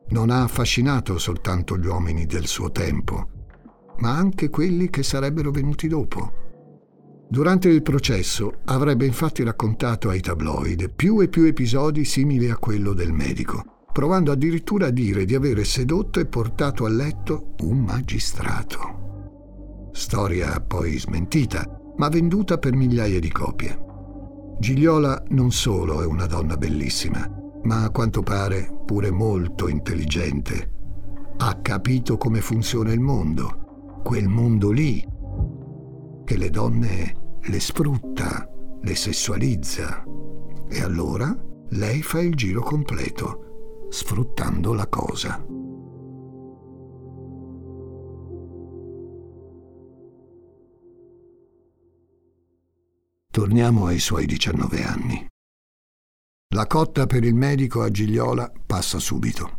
Non 0.07 0.29
ha 0.29 0.43
affascinato 0.43 1.17
soltanto 1.17 1.77
gli 1.77 1.87
uomini 1.87 2.25
del 2.25 2.47
suo 2.47 2.71
tempo, 2.71 3.29
ma 3.97 4.15
anche 4.15 4.49
quelli 4.49 4.89
che 4.89 5.03
sarebbero 5.03 5.51
venuti 5.51 5.87
dopo 5.87 6.43
Durante 7.27 7.69
il 7.69 7.81
processo 7.81 8.59
avrebbe 8.65 9.05
infatti 9.05 9.43
raccontato 9.43 10.09
ai 10.09 10.21
tabloid 10.21 10.91
più 10.91 11.21
e 11.21 11.27
più 11.27 11.45
episodi 11.45 12.05
simili 12.05 12.49
a 12.49 12.57
quello 12.57 12.93
del 12.93 13.11
medico, 13.11 13.87
provando 13.91 14.31
addirittura 14.31 14.87
a 14.87 14.91
dire 14.91 15.25
di 15.25 15.33
avere 15.33 15.63
sedotto 15.63 16.19
e 16.19 16.27
portato 16.27 16.85
a 16.85 16.89
letto 16.89 17.55
un 17.61 17.79
magistrato. 17.79 19.89
Storia 19.91 20.59
poi 20.59 20.99
smentita, 20.99 21.65
ma 21.97 22.09
venduta 22.09 22.57
per 22.57 22.75
migliaia 22.75 23.19
di 23.19 23.31
copie. 23.31 23.79
Gigliola 24.59 25.23
non 25.29 25.51
solo 25.51 26.01
è 26.01 26.05
una 26.05 26.27
donna 26.27 26.57
bellissima, 26.57 27.27
ma 27.63 27.83
a 27.83 27.89
quanto 27.89 28.21
pare 28.21 28.69
pure 28.85 29.11
molto 29.11 29.67
intelligente. 29.67 30.71
Ha 31.37 31.59
capito 31.61 32.17
come 32.17 32.39
funziona 32.39 32.93
il 32.93 32.99
mondo, 32.99 34.01
quel 34.03 34.27
mondo 34.27 34.71
lì 34.71 35.13
che 36.25 36.37
le 36.37 36.49
donne 36.49 37.39
le 37.47 37.59
sfrutta, 37.59 38.49
le 38.81 38.95
sessualizza. 38.95 40.03
E 40.67 40.81
allora 40.81 41.33
lei 41.69 42.01
fa 42.01 42.19
il 42.19 42.35
giro 42.35 42.61
completo, 42.61 43.87
sfruttando 43.89 44.73
la 44.73 44.87
cosa. 44.87 45.45
Torniamo 53.31 53.85
ai 53.85 53.99
suoi 53.99 54.25
19 54.25 54.83
anni. 54.83 55.27
La 56.55 56.67
cotta 56.67 57.05
per 57.05 57.23
il 57.23 57.35
medico 57.35 57.81
a 57.81 57.91
Gigliola 57.91 58.49
passa 58.65 58.97
subito. 58.97 59.57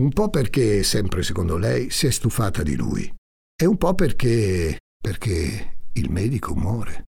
Un 0.00 0.10
po' 0.10 0.30
perché, 0.30 0.82
sempre 0.82 1.22
secondo 1.22 1.58
lei, 1.58 1.90
si 1.90 2.06
è 2.06 2.10
stufata 2.10 2.62
di 2.62 2.74
lui. 2.74 3.12
E 3.54 3.66
un 3.66 3.76
po' 3.76 3.94
perché... 3.94 4.78
perché 4.98 5.77
il 5.98 6.10
medico 6.12 6.54
muore. 6.54 7.06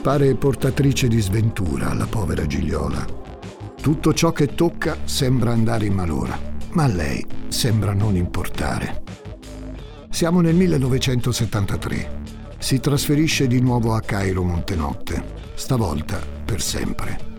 Pare 0.00 0.34
portatrice 0.34 1.08
di 1.08 1.20
sventura 1.20 1.92
la 1.94 2.06
povera 2.06 2.46
Gigliola. 2.46 3.04
Tutto 3.80 4.12
ciò 4.12 4.32
che 4.32 4.54
tocca 4.54 4.98
sembra 5.04 5.50
andare 5.50 5.86
in 5.86 5.94
malora, 5.94 6.38
ma 6.72 6.84
a 6.84 6.88
lei 6.88 7.26
sembra 7.48 7.94
non 7.94 8.14
importare. 8.14 9.02
Siamo 10.10 10.40
nel 10.40 10.54
1973. 10.54 12.22
Si 12.58 12.78
trasferisce 12.80 13.46
di 13.46 13.60
nuovo 13.60 13.94
a 13.94 14.00
Cairo 14.00 14.42
Montenotte 14.42 15.43
stavolta 15.54 16.20
per 16.44 16.60
sempre. 16.60 17.32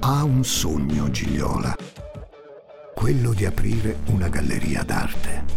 Ha 0.00 0.22
un 0.22 0.44
sogno 0.44 1.10
Gigliola, 1.10 1.74
quello 2.94 3.32
di 3.32 3.44
aprire 3.44 3.98
una 4.06 4.28
galleria 4.28 4.82
d'arte. 4.82 5.56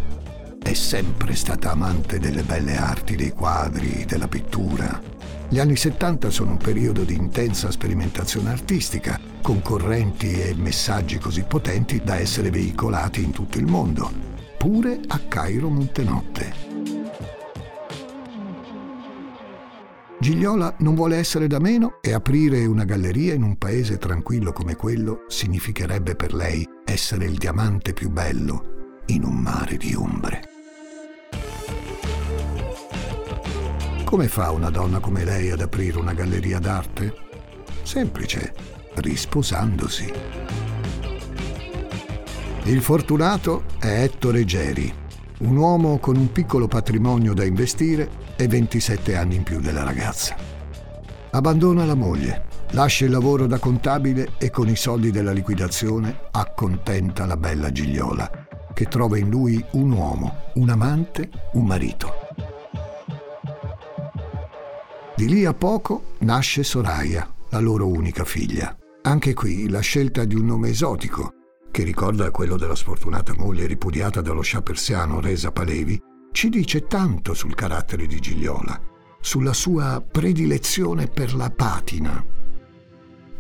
È 0.62 0.74
sempre 0.74 1.36
stata 1.36 1.71
amante 1.71 2.17
delle 2.19 2.43
belle 2.43 2.77
arti, 2.77 3.15
dei 3.15 3.31
quadri, 3.31 4.05
della 4.05 4.27
pittura. 4.27 5.01
Gli 5.50 5.60
anni 5.60 5.75
70 5.75 6.29
sono 6.29 6.51
un 6.51 6.57
periodo 6.57 7.03
di 7.03 7.15
intensa 7.15 7.71
sperimentazione 7.71 8.51
artistica, 8.51 9.19
con 9.41 9.62
correnti 9.62 10.39
e 10.39 10.55
messaggi 10.55 11.17
così 11.17 11.43
potenti 11.43 12.01
da 12.03 12.17
essere 12.17 12.50
veicolati 12.50 13.21
in 13.21 13.31
tutto 13.31 13.57
il 13.57 13.65
mondo, 13.65 14.10
pure 14.57 15.00
a 15.07 15.19
Cairo 15.27 15.69
Montenotte. 15.69 16.70
Gigliola 20.21 20.75
non 20.81 20.93
vuole 20.93 21.17
essere 21.17 21.47
da 21.47 21.57
meno 21.59 21.97
e 21.99 22.13
aprire 22.13 22.63
una 22.67 22.83
galleria 22.83 23.33
in 23.33 23.41
un 23.41 23.57
paese 23.57 23.97
tranquillo 23.97 24.53
come 24.53 24.75
quello 24.75 25.25
significherebbe 25.27 26.15
per 26.15 26.35
lei 26.35 26.63
essere 26.85 27.25
il 27.25 27.39
diamante 27.39 27.91
più 27.93 28.11
bello, 28.11 28.99
in 29.07 29.23
un 29.23 29.33
mare 29.33 29.77
di 29.77 29.95
ombre. 29.95 30.47
Come 34.05 34.27
fa 34.27 34.51
una 34.51 34.69
donna 34.69 34.99
come 34.99 35.23
lei 35.23 35.49
ad 35.49 35.61
aprire 35.61 35.97
una 35.97 36.13
galleria 36.13 36.59
d'arte? 36.59 37.15
Semplice, 37.81 38.53
risposandosi. 38.93 40.13
Il 42.65 42.81
fortunato 42.83 43.63
è 43.79 44.03
Ettore 44.03 44.45
Geri, 44.45 45.00
un 45.41 45.55
uomo 45.55 45.98
con 45.98 46.15
un 46.17 46.31
piccolo 46.31 46.67
patrimonio 46.67 47.33
da 47.33 47.43
investire 47.43 48.10
e 48.36 48.48
27 48.48 49.15
anni 49.15 49.36
in 49.36 49.43
più 49.43 49.60
della 49.60 49.83
ragazza. 49.83 50.36
Abbandona 51.31 51.86
la 51.86 51.95
moglie, 51.95 52.45
lascia 52.71 53.05
il 53.05 53.12
lavoro 53.12 53.48
da 53.48 53.57
contabile 53.57 54.33
e 54.38 54.50
con 54.50 54.67
i 54.67 54.75
soldi 54.75 55.12
della 55.12 55.31
liquidazione 55.31 56.27
accontenta 56.31 57.25
la 57.25 57.38
bella 57.38 57.71
Gigliola, 57.71 58.29
che 58.74 58.86
trova 58.86 59.17
in 59.17 59.29
lui 59.29 59.63
un 59.71 59.91
uomo, 59.91 60.36
un 60.55 60.69
amante, 60.69 61.29
un 61.53 61.65
marito. 61.65 62.13
Di 65.15 65.27
lì 65.27 65.45
a 65.45 65.53
poco 65.53 66.15
nasce 66.19 66.63
Soraya, 66.63 67.27
la 67.50 67.60
loro 67.60 67.88
unica 67.88 68.25
figlia. 68.25 68.75
Anche 69.03 69.33
qui 69.33 69.69
la 69.69 69.79
scelta 69.79 70.25
di 70.25 70.36
un 70.36 70.45
nome 70.45 70.69
esotico, 70.69 71.33
che 71.71 71.83
ricorda 71.83 72.29
quello 72.31 72.57
della 72.57 72.75
sfortunata 72.75 73.33
moglie 73.35 73.65
ripudiata 73.65 74.21
dallo 74.21 74.41
scià 74.41 74.61
persiano 74.61 75.21
Resa 75.21 75.51
Palevi, 75.51 75.99
ci 76.31 76.49
dice 76.49 76.85
tanto 76.85 77.33
sul 77.33 77.55
carattere 77.55 78.05
di 78.05 78.19
Gigliola, 78.19 78.79
sulla 79.19 79.53
sua 79.53 80.01
predilezione 80.01 81.07
per 81.07 81.33
la 81.33 81.49
patina. 81.49 82.23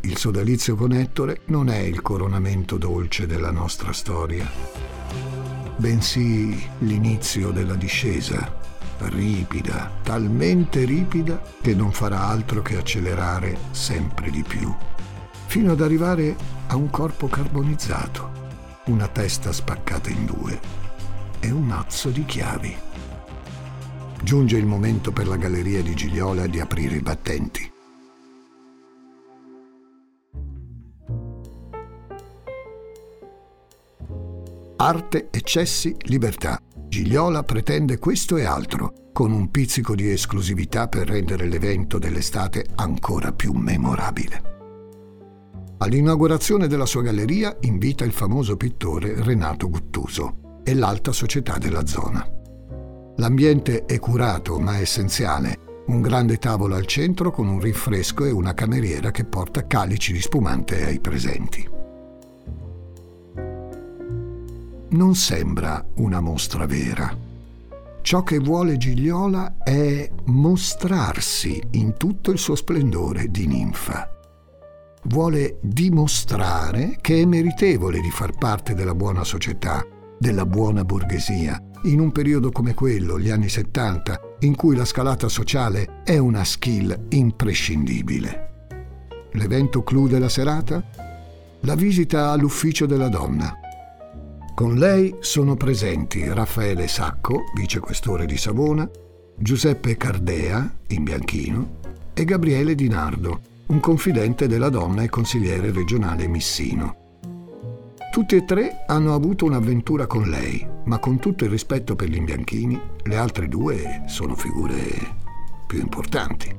Il 0.01 0.17
sodalizio 0.17 0.75
con 0.75 0.93
Ettore 0.93 1.41
non 1.47 1.69
è 1.69 1.77
il 1.77 2.01
coronamento 2.01 2.77
dolce 2.77 3.27
della 3.27 3.51
nostra 3.51 3.91
storia, 3.91 4.49
bensì 5.77 6.59
l'inizio 6.79 7.51
della 7.51 7.75
discesa, 7.75 8.57
ripida, 8.99 9.91
talmente 10.03 10.85
ripida 10.85 11.41
che 11.61 11.75
non 11.75 11.91
farà 11.91 12.21
altro 12.27 12.61
che 12.61 12.77
accelerare 12.77 13.57
sempre 13.71 14.29
di 14.29 14.43
più, 14.43 14.73
fino 15.51 15.73
ad 15.73 15.81
arrivare 15.81 16.33
a 16.67 16.77
un 16.77 16.89
corpo 16.89 17.27
carbonizzato, 17.27 18.31
una 18.85 19.09
testa 19.09 19.51
spaccata 19.51 20.09
in 20.09 20.23
due 20.23 20.57
e 21.41 21.51
un 21.51 21.63
mazzo 21.63 22.07
di 22.07 22.23
chiavi. 22.23 22.73
Giunge 24.23 24.55
il 24.55 24.65
momento 24.65 25.11
per 25.11 25.27
la 25.27 25.35
galleria 25.35 25.81
di 25.81 25.93
Gigliola 25.93 26.47
di 26.47 26.61
aprire 26.61 26.95
i 26.95 27.01
battenti. 27.01 27.69
Arte, 34.77 35.27
eccessi, 35.31 35.93
libertà. 36.03 36.61
Gigliola 36.87 37.43
pretende 37.43 37.99
questo 37.99 38.37
e 38.37 38.45
altro, 38.45 39.09
con 39.11 39.33
un 39.33 39.51
pizzico 39.51 39.95
di 39.95 40.09
esclusività 40.09 40.87
per 40.87 41.09
rendere 41.09 41.45
l'evento 41.45 41.99
dell'estate 41.99 42.67
ancora 42.75 43.33
più 43.33 43.51
memorabile. 43.51 44.50
All'inaugurazione 45.81 46.67
della 46.67 46.85
sua 46.85 47.01
galleria 47.01 47.57
invita 47.61 48.03
il 48.03 48.11
famoso 48.11 48.55
pittore 48.55 49.15
Renato 49.23 49.67
Guttuso 49.67 50.61
e 50.63 50.75
l'alta 50.75 51.11
società 51.11 51.57
della 51.57 51.87
zona. 51.87 52.23
L'ambiente 53.15 53.85
è 53.85 53.97
curato 53.97 54.59
ma 54.59 54.77
essenziale, 54.77 55.83
un 55.87 56.01
grande 56.01 56.37
tavolo 56.37 56.75
al 56.75 56.85
centro 56.85 57.31
con 57.31 57.47
un 57.47 57.59
rinfresco 57.59 58.25
e 58.25 58.29
una 58.29 58.53
cameriera 58.53 59.09
che 59.09 59.25
porta 59.25 59.65
calici 59.65 60.13
di 60.13 60.21
spumante 60.21 60.85
ai 60.85 60.99
presenti. 60.99 61.67
Non 64.89 65.15
sembra 65.15 65.83
una 65.95 66.19
mostra 66.19 66.67
vera. 66.67 67.17
Ciò 68.03 68.21
che 68.21 68.37
vuole 68.37 68.77
Gigliola 68.77 69.57
è 69.63 70.07
mostrarsi 70.25 71.59
in 71.71 71.97
tutto 71.97 72.29
il 72.29 72.37
suo 72.37 72.53
splendore 72.53 73.31
di 73.31 73.47
ninfa. 73.47 74.20
Vuole 75.05 75.57
dimostrare 75.61 76.97
che 77.01 77.21
è 77.21 77.25
meritevole 77.25 77.99
di 77.99 78.11
far 78.11 78.37
parte 78.37 78.75
della 78.75 78.93
buona 78.93 79.23
società, 79.23 79.83
della 80.17 80.45
buona 80.45 80.85
borghesia, 80.85 81.59
in 81.85 81.99
un 81.99 82.11
periodo 82.11 82.51
come 82.51 82.75
quello, 82.75 83.19
gli 83.19 83.31
anni 83.31 83.49
70, 83.49 84.35
in 84.41 84.55
cui 84.55 84.75
la 84.75 84.85
scalata 84.85 85.27
sociale 85.27 86.03
è 86.03 86.19
una 86.19 86.43
skill 86.43 87.07
imprescindibile. 87.09 88.49
L'evento 89.31 89.83
clou 89.83 90.07
della 90.07 90.29
serata? 90.29 90.83
La 91.61 91.75
visita 91.75 92.29
all'ufficio 92.29 92.85
della 92.85 93.09
donna. 93.09 93.57
Con 94.53 94.75
lei 94.75 95.15
sono 95.21 95.55
presenti 95.55 96.23
Raffaele 96.27 96.87
Sacco, 96.87 97.45
vicequestore 97.55 98.27
di 98.27 98.37
Savona, 98.37 98.87
Giuseppe 99.35 99.97
Cardea, 99.97 100.71
in 100.89 101.03
bianchino, 101.03 101.79
e 102.13 102.23
Gabriele 102.23 102.75
Di 102.75 102.87
Nardo, 102.87 103.41
un 103.71 103.79
confidente 103.79 104.47
della 104.47 104.67
donna 104.67 105.01
e 105.01 105.09
consigliere 105.09 105.71
regionale 105.71 106.27
Missino. 106.27 107.19
Tutti 108.11 108.35
e 108.35 108.43
tre 108.43 108.83
hanno 108.85 109.13
avuto 109.13 109.45
un'avventura 109.45 110.07
con 110.07 110.23
lei, 110.23 110.67
ma 110.83 110.99
con 110.99 111.19
tutto 111.19 111.45
il 111.45 111.49
rispetto 111.49 111.95
per 111.95 112.09
gli 112.09 112.17
imbianchini, 112.17 112.79
le 113.03 113.15
altre 113.15 113.47
due 113.47 114.03
sono 114.07 114.35
figure 114.35 114.75
più 115.67 115.79
importanti. 115.79 116.53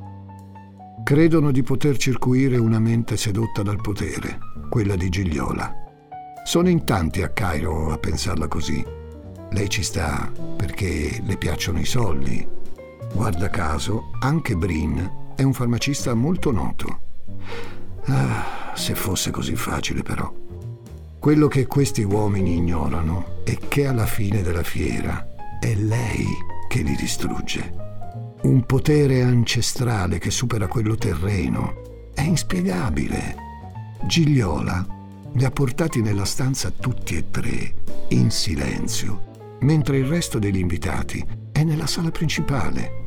Credono 1.04 1.50
di 1.50 1.62
poter 1.62 1.98
circuire 1.98 2.56
una 2.56 2.78
mente 2.78 3.18
sedotta 3.18 3.60
dal 3.62 3.82
potere, 3.82 4.38
quella 4.70 4.96
di 4.96 5.10
Gigliola. 5.10 5.70
Sono 6.44 6.70
in 6.70 6.86
tanti 6.86 7.22
a 7.22 7.28
Cairo 7.28 7.92
a 7.92 7.98
pensarla 7.98 8.48
così. 8.48 8.82
Lei 9.50 9.68
ci 9.68 9.82
sta 9.82 10.32
perché 10.56 11.20
le 11.22 11.36
piacciono 11.36 11.78
i 11.78 11.84
soldi. 11.84 12.48
Guarda 13.12 13.50
caso, 13.50 14.12
anche 14.20 14.56
Brin 14.56 15.20
è 15.36 15.42
un 15.42 15.52
farmacista 15.52 16.14
molto 16.14 16.50
noto. 16.50 17.01
Ah, 18.06 18.72
se 18.74 18.94
fosse 18.94 19.30
così 19.30 19.54
facile 19.56 20.02
però. 20.02 20.32
Quello 21.18 21.46
che 21.46 21.66
questi 21.66 22.02
uomini 22.02 22.56
ignorano 22.56 23.42
è 23.44 23.56
che 23.68 23.86
alla 23.86 24.06
fine 24.06 24.42
della 24.42 24.64
fiera 24.64 25.24
è 25.60 25.74
lei 25.74 26.26
che 26.68 26.82
li 26.82 26.96
distrugge. 26.96 27.72
Un 28.42 28.66
potere 28.66 29.22
ancestrale 29.22 30.18
che 30.18 30.32
supera 30.32 30.66
quello 30.66 30.96
terreno. 30.96 32.10
È 32.12 32.22
inspiegabile. 32.22 33.36
Gigliola 34.04 34.84
li 35.34 35.44
ha 35.44 35.50
portati 35.50 36.02
nella 36.02 36.24
stanza 36.24 36.70
tutti 36.70 37.16
e 37.16 37.30
tre, 37.30 37.74
in 38.08 38.30
silenzio, 38.30 39.58
mentre 39.60 39.98
il 39.98 40.06
resto 40.06 40.40
degli 40.40 40.58
invitati 40.58 41.24
è 41.52 41.62
nella 41.62 41.86
sala 41.86 42.10
principale. 42.10 43.04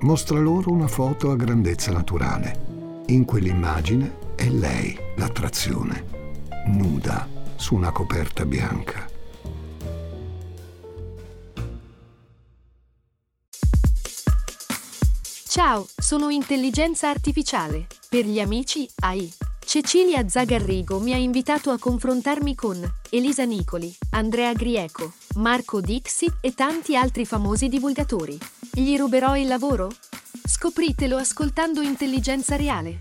Mostra 0.00 0.38
loro 0.38 0.72
una 0.72 0.88
foto 0.88 1.30
a 1.30 1.36
grandezza 1.36 1.92
naturale. 1.92 2.73
In 3.08 3.26
quell'immagine 3.26 4.34
è 4.34 4.48
lei 4.48 4.96
l'attrazione, 5.16 6.06
nuda 6.68 7.28
su 7.54 7.74
una 7.74 7.92
coperta 7.92 8.46
bianca. 8.46 9.06
Ciao, 15.46 15.86
sono 15.94 16.30
intelligenza 16.30 17.10
artificiale. 17.10 17.88
Per 18.08 18.24
gli 18.24 18.40
amici 18.40 18.88
AI. 19.00 19.30
Cecilia 19.62 20.26
Zagarrigo 20.26 20.98
mi 20.98 21.12
ha 21.12 21.18
invitato 21.18 21.70
a 21.70 21.78
confrontarmi 21.78 22.54
con 22.54 22.80
Elisa 23.10 23.44
Nicoli, 23.44 23.94
Andrea 24.12 24.54
Grieco, 24.54 25.12
Marco 25.34 25.82
Dixi 25.82 26.32
e 26.40 26.54
tanti 26.54 26.96
altri 26.96 27.26
famosi 27.26 27.68
divulgatori. 27.68 28.38
Gli 28.72 28.96
ruberò 28.96 29.36
il 29.36 29.46
lavoro? 29.46 29.90
Scopritelo 30.46 31.16
ascoltando 31.16 31.80
Intelligenza 31.80 32.54
Reale. 32.54 33.00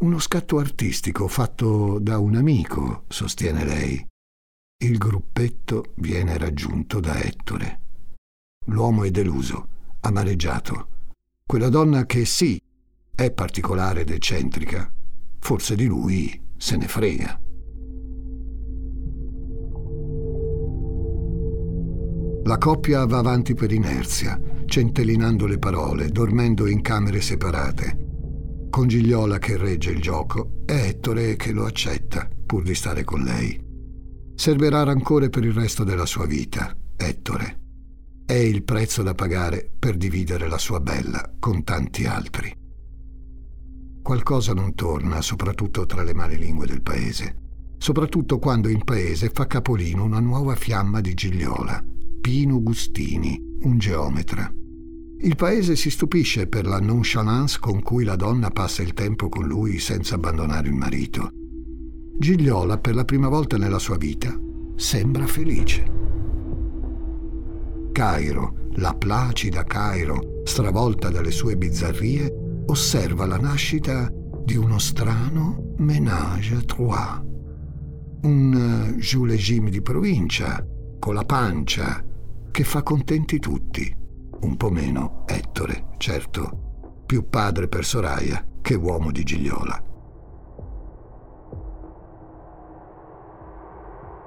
Uno 0.00 0.18
scatto 0.18 0.58
artistico 0.58 1.28
fatto 1.28 2.00
da 2.00 2.18
un 2.18 2.34
amico, 2.34 3.04
sostiene 3.06 3.64
lei. 3.64 4.04
Il 4.78 4.98
gruppetto 4.98 5.92
viene 5.98 6.38
raggiunto 6.38 6.98
da 6.98 7.22
Ettore. 7.22 7.80
L'uomo 8.66 9.04
è 9.04 9.12
deluso, 9.12 9.68
amareggiato. 10.00 10.88
Quella 11.46 11.68
donna 11.68 12.04
che 12.04 12.24
sì, 12.24 12.60
è 13.14 13.30
particolare 13.30 14.00
ed 14.00 14.10
eccentrica, 14.10 14.92
forse 15.38 15.76
di 15.76 15.86
lui 15.86 16.48
se 16.56 16.76
ne 16.76 16.88
frega. 16.88 17.40
La 22.44 22.58
coppia 22.58 23.04
va 23.06 23.18
avanti 23.18 23.54
per 23.54 23.72
inerzia, 23.72 24.40
centellinando 24.66 25.46
le 25.46 25.58
parole, 25.58 26.08
dormendo 26.08 26.66
in 26.66 26.80
camere 26.80 27.20
separate 27.20 28.10
con 28.72 28.88
Gigliola 28.88 29.36
che 29.36 29.58
regge 29.58 29.90
il 29.90 30.00
gioco 30.00 30.62
e 30.64 30.88
Ettore 30.88 31.36
che 31.36 31.52
lo 31.52 31.66
accetta, 31.66 32.26
pur 32.46 32.62
di 32.62 32.74
stare 32.74 33.04
con 33.04 33.20
lei. 33.20 33.62
Servirà 34.34 34.82
rancore 34.82 35.28
per 35.28 35.44
il 35.44 35.52
resto 35.52 35.84
della 35.84 36.06
sua 36.06 36.24
vita, 36.24 36.74
Ettore. 36.96 37.60
È 38.24 38.32
il 38.32 38.64
prezzo 38.64 39.02
da 39.02 39.14
pagare 39.14 39.70
per 39.78 39.98
dividere 39.98 40.48
la 40.48 40.56
sua 40.56 40.80
bella 40.80 41.34
con 41.38 41.64
tanti 41.64 42.06
altri. 42.06 42.50
Qualcosa 44.00 44.54
non 44.54 44.74
torna, 44.74 45.20
soprattutto 45.20 45.84
tra 45.84 46.02
le 46.02 46.14
male 46.14 46.36
lingue 46.36 46.66
del 46.66 46.80
paese. 46.80 47.40
soprattutto 47.82 48.38
quando 48.38 48.68
in 48.68 48.84
paese 48.84 49.28
fa 49.34 49.48
capolino 49.48 50.04
una 50.04 50.20
nuova 50.20 50.54
fiamma 50.54 51.00
di 51.00 51.14
Gigliola, 51.14 51.84
Pino 52.22 52.62
Gustini, 52.62 53.36
un 53.62 53.78
geometra. 53.78 54.48
Il 55.22 55.34
paese 55.34 55.74
si 55.74 55.90
stupisce 55.90 56.46
per 56.46 56.66
la 56.66 56.78
nonchalance 56.78 57.58
con 57.60 57.82
cui 57.82 58.04
la 58.04 58.14
donna 58.14 58.48
passa 58.50 58.80
il 58.80 58.94
tempo 58.94 59.28
con 59.28 59.44
lui 59.44 59.80
senza 59.80 60.14
abbandonare 60.14 60.68
il 60.68 60.74
marito. 60.74 61.32
Gigliola, 62.16 62.78
per 62.78 62.94
la 62.94 63.04
prima 63.04 63.26
volta 63.28 63.56
nella 63.56 63.80
sua 63.80 63.96
vita, 63.96 64.38
sembra 64.76 65.26
felice. 65.26 65.84
Cairo, 67.90 68.68
la 68.76 68.94
placida 68.94 69.64
Cairo, 69.64 70.42
stravolta 70.44 71.10
dalle 71.10 71.32
sue 71.32 71.56
bizzarrie, 71.56 72.62
osserva 72.66 73.26
la 73.26 73.38
nascita 73.38 74.08
di 74.44 74.54
uno 74.54 74.78
strano 74.78 75.74
ménage 75.78 76.54
à 76.54 76.62
trois. 76.62 77.20
Un 78.22 78.94
Jules 78.98 79.58
di 79.58 79.82
provincia, 79.82 80.64
con 81.00 81.14
la 81.14 81.24
pancia, 81.24 82.06
che 82.52 82.62
fa 82.64 82.82
contenti 82.84 83.40
tutti. 83.40 83.92
Un 84.42 84.56
po' 84.56 84.70
meno 84.70 85.24
Ettore, 85.26 85.88
certo, 85.96 87.02
più 87.06 87.28
padre 87.28 87.66
per 87.66 87.84
Soraya 87.84 88.46
che 88.60 88.74
uomo 88.74 89.10
di 89.10 89.24
Gigliola. 89.24 89.82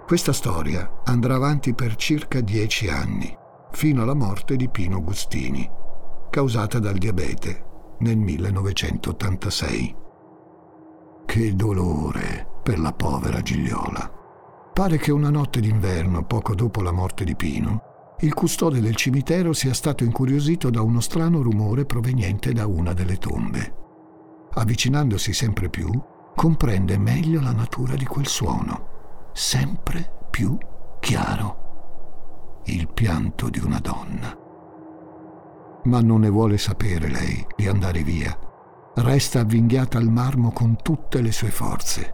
Questa 0.05 0.33
storia 0.33 1.01
andrà 1.05 1.35
avanti 1.35 1.73
per 1.73 1.95
circa 1.95 2.41
dieci 2.41 2.89
anni, 2.89 3.35
fino 3.71 4.01
alla 4.01 4.13
morte 4.15 4.55
di 4.55 4.69
Pino 4.69 5.01
Gustini, 5.03 5.69
causata 6.29 6.79
dal 6.79 6.97
diabete 6.97 7.95
nel 7.99 8.17
1986. 8.17 9.95
Che 11.25 11.55
dolore 11.55 12.47
per 12.63 12.79
la 12.79 12.91
povera 12.91 13.41
Gigliola. 13.41 14.11
Pare 14.73 14.97
che 14.97 15.11
una 15.11 15.29
notte 15.29 15.59
d'inverno, 15.59 16.25
poco 16.25 16.55
dopo 16.55 16.81
la 16.81 16.91
morte 16.91 17.23
di 17.23 17.35
Pino, 17.35 17.93
il 18.19 18.33
custode 18.33 18.79
del 18.79 18.95
cimitero 18.95 19.51
sia 19.53 19.73
stato 19.73 20.03
incuriosito 20.03 20.69
da 20.69 20.81
uno 20.81 21.01
strano 21.01 21.41
rumore 21.41 21.85
proveniente 21.85 22.53
da 22.53 22.65
una 22.65 22.93
delle 22.93 23.17
tombe. 23.17 23.73
Avvicinandosi 24.53 25.33
sempre 25.33 25.69
più, 25.69 25.89
comprende 26.33 26.97
meglio 26.97 27.41
la 27.41 27.51
natura 27.51 27.95
di 27.95 28.05
quel 28.05 28.27
suono 28.27 28.93
sempre 29.35 30.27
più 30.29 30.57
chiaro 31.01 32.61
il 32.67 32.87
pianto 32.87 33.49
di 33.49 33.59
una 33.59 33.79
donna. 33.79 34.35
Ma 35.83 36.01
non 36.01 36.21
ne 36.21 36.29
vuole 36.29 36.57
sapere 36.57 37.09
lei 37.09 37.45
di 37.55 37.67
andare 37.67 38.01
via. 38.01 38.35
Resta 38.95 39.41
avvinghiata 39.41 39.97
al 39.97 40.09
marmo 40.09 40.51
con 40.51 40.77
tutte 40.81 41.21
le 41.21 41.33
sue 41.33 41.51
forze. 41.51 42.13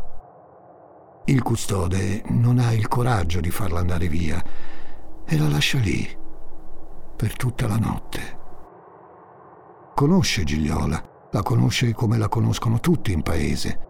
Il 1.25 1.43
custode 1.43 2.23
non 2.29 2.57
ha 2.57 2.73
il 2.73 2.87
coraggio 2.87 3.39
di 3.39 3.51
farla 3.51 3.79
andare 3.79 4.07
via 4.07 4.43
e 5.31 5.37
la 5.37 5.47
lascia 5.47 5.77
lì 5.77 6.05
per 7.15 7.37
tutta 7.37 7.65
la 7.65 7.77
notte. 7.77 8.39
Conosce 9.95 10.43
Gigliola, 10.43 11.01
la 11.31 11.41
conosce 11.41 11.93
come 11.93 12.17
la 12.17 12.27
conoscono 12.27 12.81
tutti 12.81 13.13
in 13.13 13.21
paese 13.21 13.87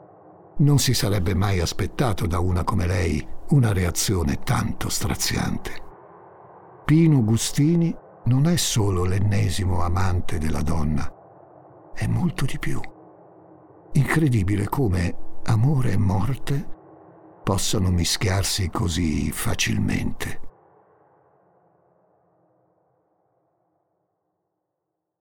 non 0.58 0.78
si 0.78 0.94
sarebbe 0.94 1.34
mai 1.34 1.60
aspettato 1.60 2.28
da 2.28 2.38
una 2.40 2.64
come 2.64 2.86
lei 2.86 3.26
una 3.50 3.74
reazione 3.74 4.38
tanto 4.44 4.90
straziante. 4.90 5.72
Pino 6.86 7.24
Gustini 7.24 7.96
non 8.26 8.46
è 8.46 8.56
solo 8.58 9.04
l'ennesimo 9.04 9.82
amante 9.82 10.38
della 10.38 10.62
donna, 10.62 11.12
è 11.96 12.06
molto 12.06 12.46
di 12.46 12.60
più. 12.60 12.80
Incredibile 13.94 14.70
come 14.70 15.40
amore 15.46 15.94
e 15.94 15.98
morte 15.98 16.68
possano 17.44 17.90
mischiarsi 17.90 18.70
così 18.70 19.32
facilmente. 19.32 20.51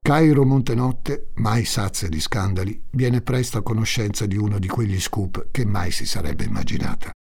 Cairo 0.03 0.45
Montenotte, 0.45 1.29
mai 1.35 1.65
sazia 1.65 2.09
di 2.09 2.21
scandali, 2.21 2.83
viene 2.93 3.21
presto 3.21 3.59
a 3.59 3.63
conoscenza 3.63 4.27
di 4.27 4.37
uno 4.37 4.59
di 4.59 4.67
quegli 4.67 4.99
scoop 4.99 5.49
che 5.51 5.65
mai 5.65 5.93
si 5.93 6.07
sarebbe 6.07 6.45
immaginata. 6.45 7.13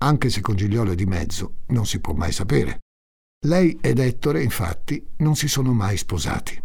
Anche 0.00 0.28
se 0.30 0.42
con 0.42 0.54
Gigliolo 0.54 0.92
è 0.92 0.94
di 0.94 1.06
mezzo, 1.06 1.62
non 1.68 1.86
si 1.86 1.98
può 1.98 2.12
mai 2.12 2.32
sapere. 2.32 2.80
Lei 3.46 3.78
ed 3.80 3.98
Ettore, 3.98 4.42
infatti, 4.42 5.04
non 5.18 5.34
si 5.34 5.48
sono 5.48 5.72
mai 5.72 5.96
sposati. 5.96 6.62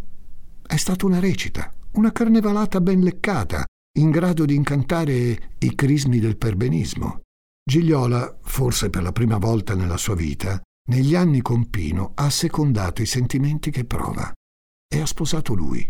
È 0.68 0.76
stata 0.76 1.06
una 1.06 1.20
recita, 1.20 1.74
una 1.94 2.12
carnevalata 2.12 2.82
ben 2.82 3.00
leccata, 3.00 3.66
in 3.98 4.12
grado 4.12 4.46
di 4.46 4.56
incantare 4.56 5.56
i 5.58 5.74
crismi 5.74 6.20
del 6.20 6.38
perbenismo. 6.38 7.22
Gigliola, 7.64 8.38
forse 8.44 8.90
per 8.90 9.04
la 9.04 9.14
prima 9.14 9.38
volta 9.38 9.74
nella 9.74 9.98
sua 9.98 10.16
vita, 10.16 10.62
negli 10.90 11.16
anni 11.16 11.42
con 11.42 11.70
Pino 11.70 12.12
ha 12.16 12.30
secondato 12.30 13.02
i 13.02 13.06
sentimenti 13.06 13.72
che 13.72 13.86
prova 13.86 14.32
e 14.94 15.00
ha 15.00 15.06
sposato 15.06 15.54
lui. 15.54 15.90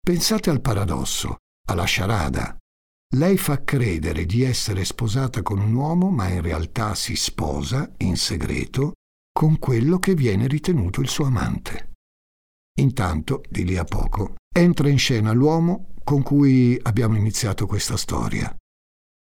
Pensate 0.00 0.48
al 0.48 0.62
paradosso, 0.62 1.36
alla 1.68 1.84
sciarada. 1.84 2.56
Lei 3.14 3.36
fa 3.36 3.62
credere 3.62 4.24
di 4.24 4.42
essere 4.42 4.86
sposata 4.86 5.42
con 5.42 5.60
un 5.60 5.74
uomo, 5.74 6.10
ma 6.10 6.28
in 6.28 6.40
realtà 6.40 6.94
si 6.94 7.14
sposa, 7.14 7.92
in 7.98 8.16
segreto, 8.16 8.94
con 9.30 9.58
quello 9.58 9.98
che 9.98 10.14
viene 10.14 10.46
ritenuto 10.46 11.02
il 11.02 11.08
suo 11.08 11.26
amante. 11.26 11.92
Intanto, 12.80 13.42
di 13.50 13.64
lì 13.64 13.76
a 13.76 13.84
poco, 13.84 14.36
entra 14.54 14.88
in 14.88 14.98
scena 14.98 15.32
l'uomo 15.32 15.92
con 16.02 16.22
cui 16.22 16.78
abbiamo 16.82 17.16
iniziato 17.16 17.66
questa 17.66 17.98
storia, 17.98 18.54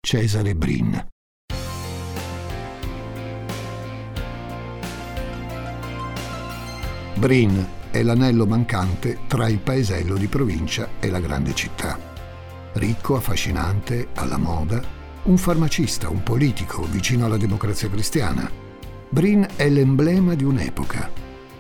Cesare 0.01 0.55
Brin. 0.55 1.07
Brin 7.17 7.78
è 7.91 8.03
l'anello 8.03 8.47
mancante 8.47 9.21
tra 9.27 9.49
il 9.49 9.59
paesello 9.59 10.17
di 10.17 10.27
provincia 10.27 10.89
e 11.01 11.09
la 11.09 11.21
grande 11.21 11.55
città. 11.55 11.99
Ricco, 12.73 13.17
affascinante, 13.17 14.09
alla 14.15 14.37
moda, 14.37 14.83
un 15.25 15.37
farmacista, 15.37 16.09
un 16.09 16.23
politico 16.23 16.83
vicino 16.85 17.27
alla 17.27 17.37
democrazia 17.37 17.89
cristiana. 17.89 18.51
Brin 19.09 19.47
è 19.57 19.69
l'emblema 19.69 20.35
di 20.35 20.45
un'epoca. 20.45 21.11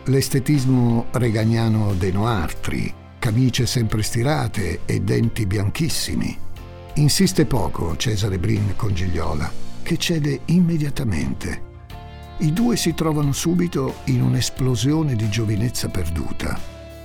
L'estetismo 0.04 1.06
reganiano 1.12 1.94
dei 1.94 2.12
noartri, 2.12 2.92
camicie 3.18 3.66
sempre 3.66 4.02
stirate 4.02 4.80
e 4.84 5.00
denti 5.00 5.46
bianchissimi. 5.46 6.36
Insiste 6.94 7.46
poco 7.46 7.96
Cesare 7.96 8.38
Brin 8.38 8.74
con 8.76 8.94
Gigliola, 8.94 9.50
che 9.82 9.96
cede 9.96 10.40
immediatamente 10.46 11.66
i 12.40 12.52
due 12.52 12.76
si 12.76 12.94
trovano 12.94 13.32
subito 13.32 13.96
in 14.04 14.22
un'esplosione 14.22 15.16
di 15.16 15.28
giovinezza 15.28 15.88
perduta. 15.88 16.56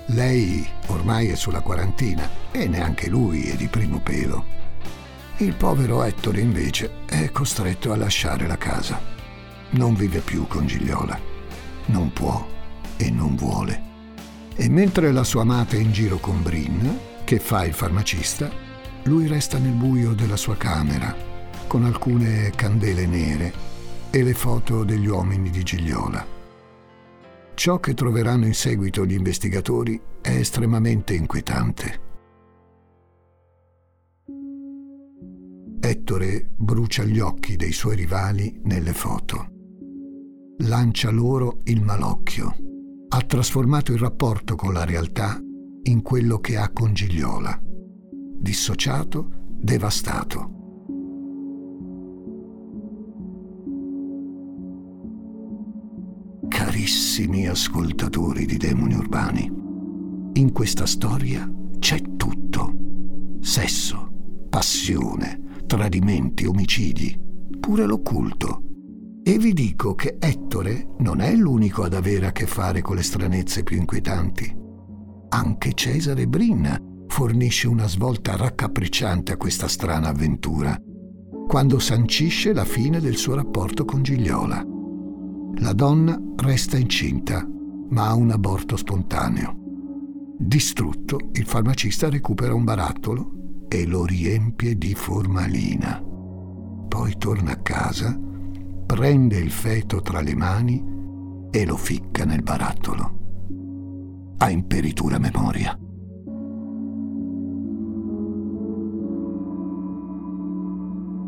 Lei 0.08 0.68
ormai 0.88 1.30
è 1.30 1.36
sulla 1.36 1.62
quarantina 1.62 2.30
e 2.52 2.68
neanche 2.68 3.10
lui 3.10 3.46
è 3.50 3.56
di 3.56 3.68
primo 3.68 4.00
pelo. 4.00 4.46
Il 5.38 5.56
povero 5.56 6.04
Ettore 6.04 6.40
invece 6.40 7.06
è 7.08 7.32
costretto 7.32 7.92
a 7.92 7.96
lasciare 7.96 8.46
la 8.46 8.58
casa. 8.58 9.02
Non 9.72 9.96
vive 9.96 10.20
più 10.20 10.46
con 10.46 10.68
Gigliola. 10.68 11.20
Non 11.88 12.14
può 12.14 12.48
e 12.98 13.10
non 13.10 13.36
vuole. 13.36 13.92
E 14.56 14.70
mentre 14.70 15.12
la 15.12 15.24
sua 15.24 15.42
amata 15.42 15.76
è 15.76 15.80
in 15.80 15.92
giro 15.92 16.18
con 16.20 16.44
Brin, 16.44 16.96
che 17.24 17.40
fa 17.40 17.66
il 17.66 17.74
farmacista, 17.74 18.52
lui 19.06 19.26
resta 19.26 19.58
nel 19.58 19.72
buio 19.72 20.14
della 20.14 20.38
sua 20.38 20.56
camera, 20.58 21.16
con 21.66 21.86
alcune 21.86 22.52
candele 22.52 23.08
nere 23.08 23.72
e 24.16 24.22
le 24.22 24.36
foto 24.36 24.84
degli 24.84 25.08
uomini 25.08 25.50
di 25.50 25.64
Gigliola. 25.64 26.24
Ciò 27.56 27.80
che 27.80 27.96
troveranno 27.96 28.46
in 28.46 28.54
seguito 28.54 29.08
gli 29.08 29.14
investigatori 29.14 30.00
è 30.22 30.30
estremamente 30.30 31.16
inquietante. 31.16 32.02
Ettore 35.80 36.48
brucia 36.56 37.04
gli 37.06 37.20
occhi 37.20 37.56
dei 37.56 37.72
suoi 37.72 37.96
rivali 37.96 38.62
nelle 38.66 38.94
foto. 38.94 39.48
Lancia 40.60 41.10
loro 41.10 41.62
il 41.64 41.82
malocchio. 41.82 42.56
Ha 43.10 43.22
trasformato 43.22 43.94
il 43.94 44.00
rapporto 44.00 44.56
con 44.56 44.74
la 44.74 44.86
realtà 44.86 45.40
in 45.86 46.04
quello 46.04 46.38
che 46.38 46.56
ha 46.56 46.70
con 46.70 46.94
Gigliola. 46.94 47.60
Dissociato, 47.64 49.28
devastato. 49.60 50.53
Carissimi 56.94 57.48
ascoltatori 57.48 58.46
di 58.46 58.56
demoni 58.56 58.94
urbani, 58.94 59.52
in 60.34 60.52
questa 60.52 60.86
storia 60.86 61.52
c'è 61.80 62.00
tutto. 62.16 62.72
Sesso, 63.42 64.12
passione, 64.48 65.42
tradimenti, 65.66 66.46
omicidi, 66.46 67.20
pure 67.60 67.88
l'occulto. 67.88 68.62
E 69.24 69.40
vi 69.40 69.54
dico 69.54 69.96
che 69.96 70.18
Ettore 70.20 70.90
non 71.00 71.20
è 71.20 71.34
l'unico 71.36 71.82
ad 71.82 71.96
avere 71.96 72.28
a 72.28 72.32
che 72.32 72.46
fare 72.46 72.82
con 72.82 72.96
le 72.96 73.02
stranezze 73.02 73.64
più 73.64 73.78
inquietanti. 73.78 74.56
Anche 75.30 75.74
Cesare 75.74 76.28
Brin 76.28 77.06
fornisce 77.08 77.68
una 77.68 77.88
svolta 77.88 78.36
raccapricciante 78.36 79.32
a 79.32 79.38
questa 79.38 79.68
strana 79.68 80.10
avventura. 80.10 80.80
quando 81.48 81.80
sancisce 81.80 82.54
la 82.54 82.66
fine 82.66 83.00
del 83.00 83.16
suo 83.18 83.36
rapporto 83.36 83.84
con 83.84 84.02
Gigliola. 84.02 84.73
La 85.58 85.74
donna 85.74 86.20
resta 86.38 86.78
incinta, 86.78 87.48
ma 87.90 88.08
ha 88.08 88.16
un 88.16 88.32
aborto 88.32 88.76
spontaneo. 88.76 89.56
Distrutto, 90.38 91.30
il 91.34 91.46
farmacista 91.46 92.10
recupera 92.10 92.54
un 92.54 92.64
barattolo 92.64 93.66
e 93.68 93.86
lo 93.86 94.04
riempie 94.04 94.78
di 94.78 94.94
formalina. 94.94 96.04
Poi 96.88 97.16
torna 97.18 97.52
a 97.52 97.62
casa, 97.62 98.20
prende 98.86 99.38
il 99.38 99.52
feto 99.52 100.02
tra 100.02 100.22
le 100.22 100.36
mani 100.36 100.84
e 101.50 101.66
lo 101.66 101.78
ficca 101.78 102.26
nel 102.26 102.42
barattolo. 102.42 103.20
Ha 104.38 104.50
imperitura 104.50 105.20
memoria. 105.20 105.78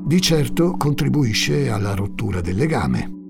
Di 0.08 0.22
certo 0.22 0.76
contribuisce 0.78 1.70
alla 1.70 1.96
rottura 1.96 2.42
del 2.42 2.56
legame. 2.56 3.25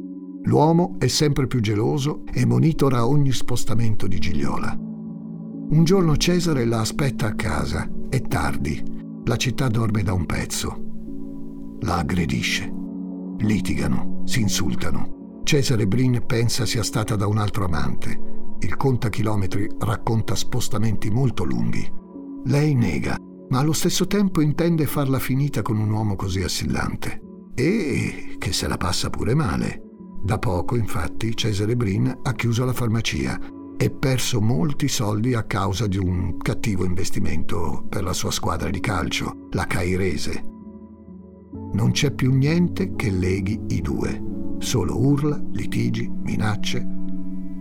L'uomo 0.46 0.96
è 1.00 1.08
sempre 1.08 1.48
più 1.48 1.60
geloso 1.60 2.24
e 2.32 2.46
monitora 2.46 3.08
ogni 3.08 3.32
spostamento 3.32 4.08
di 4.08 4.20
Gigliola. 4.20 4.76
Un 4.78 5.84
giorno 5.84 6.16
Cesare 6.18 6.66
la 6.66 6.80
aspetta 6.80 7.28
a 7.28 7.36
casa, 7.36 7.90
è 8.10 8.22
tardi, 8.22 8.84
la 9.26 9.36
città 9.36 9.68
dorme 9.68 10.04
da 10.04 10.14
un 10.14 10.26
pezzo. 10.26 11.78
La 11.82 11.98
aggredisce. 11.98 12.72
Litigano, 13.40 14.22
si 14.26 14.42
insultano. 14.42 15.42
Cesare 15.44 15.88
Brin 15.88 16.24
pensa 16.26 16.66
sia 16.66 16.84
stata 16.84 17.16
da 17.16 17.28
un 17.28 17.38
altro 17.38 17.66
amante. 17.66 18.20
Il 18.60 18.78
contachilometri 18.78 19.68
racconta 19.80 20.36
spostamenti 20.36 21.10
molto 21.10 21.44
lunghi. 21.44 21.92
Lei 22.46 22.74
nega 22.74 23.18
ma 23.48 23.60
allo 23.60 23.74
stesso 23.74 24.08
tempo 24.08 24.42
intende 24.42 24.86
farla 24.86 25.20
finita 25.20 25.62
con 25.62 25.78
un 25.78 25.90
uomo 25.90 26.16
così 26.16 26.42
assillante. 26.42 27.22
E 27.54 28.36
che 28.38 28.54
se 28.54 28.68
la 28.68 28.78
passa 28.78 29.10
pure 29.10 29.34
male. 29.34 29.85
Da 30.26 30.40
poco, 30.40 30.76
infatti, 30.76 31.36
Cesare 31.36 31.76
Brin 31.76 32.22
ha 32.24 32.34
chiuso 32.34 32.66
la 32.66 32.74
farmacia 32.74 33.40
e 33.78 33.92
perso 33.92 34.42
molti 34.42 34.88
soldi 34.88 35.36
a 35.36 35.44
causa 35.44 35.86
di 35.86 36.00
un 36.00 36.38
cattivo 36.38 36.84
investimento 36.84 37.86
per 37.88 38.02
la 38.02 38.12
sua 38.12 38.32
squadra 38.32 38.72
di 38.72 38.80
calcio, 38.80 39.50
la 39.52 39.68
Cairese. 39.68 40.44
Non 41.74 41.92
c'è 41.92 42.10
più 42.10 42.34
niente 42.34 42.96
che 42.96 43.12
leghi 43.12 43.66
i 43.68 43.82
due, 43.82 44.20
solo 44.58 44.98
urla, 44.98 45.40
litigi, 45.52 46.10
minacce 46.10 46.84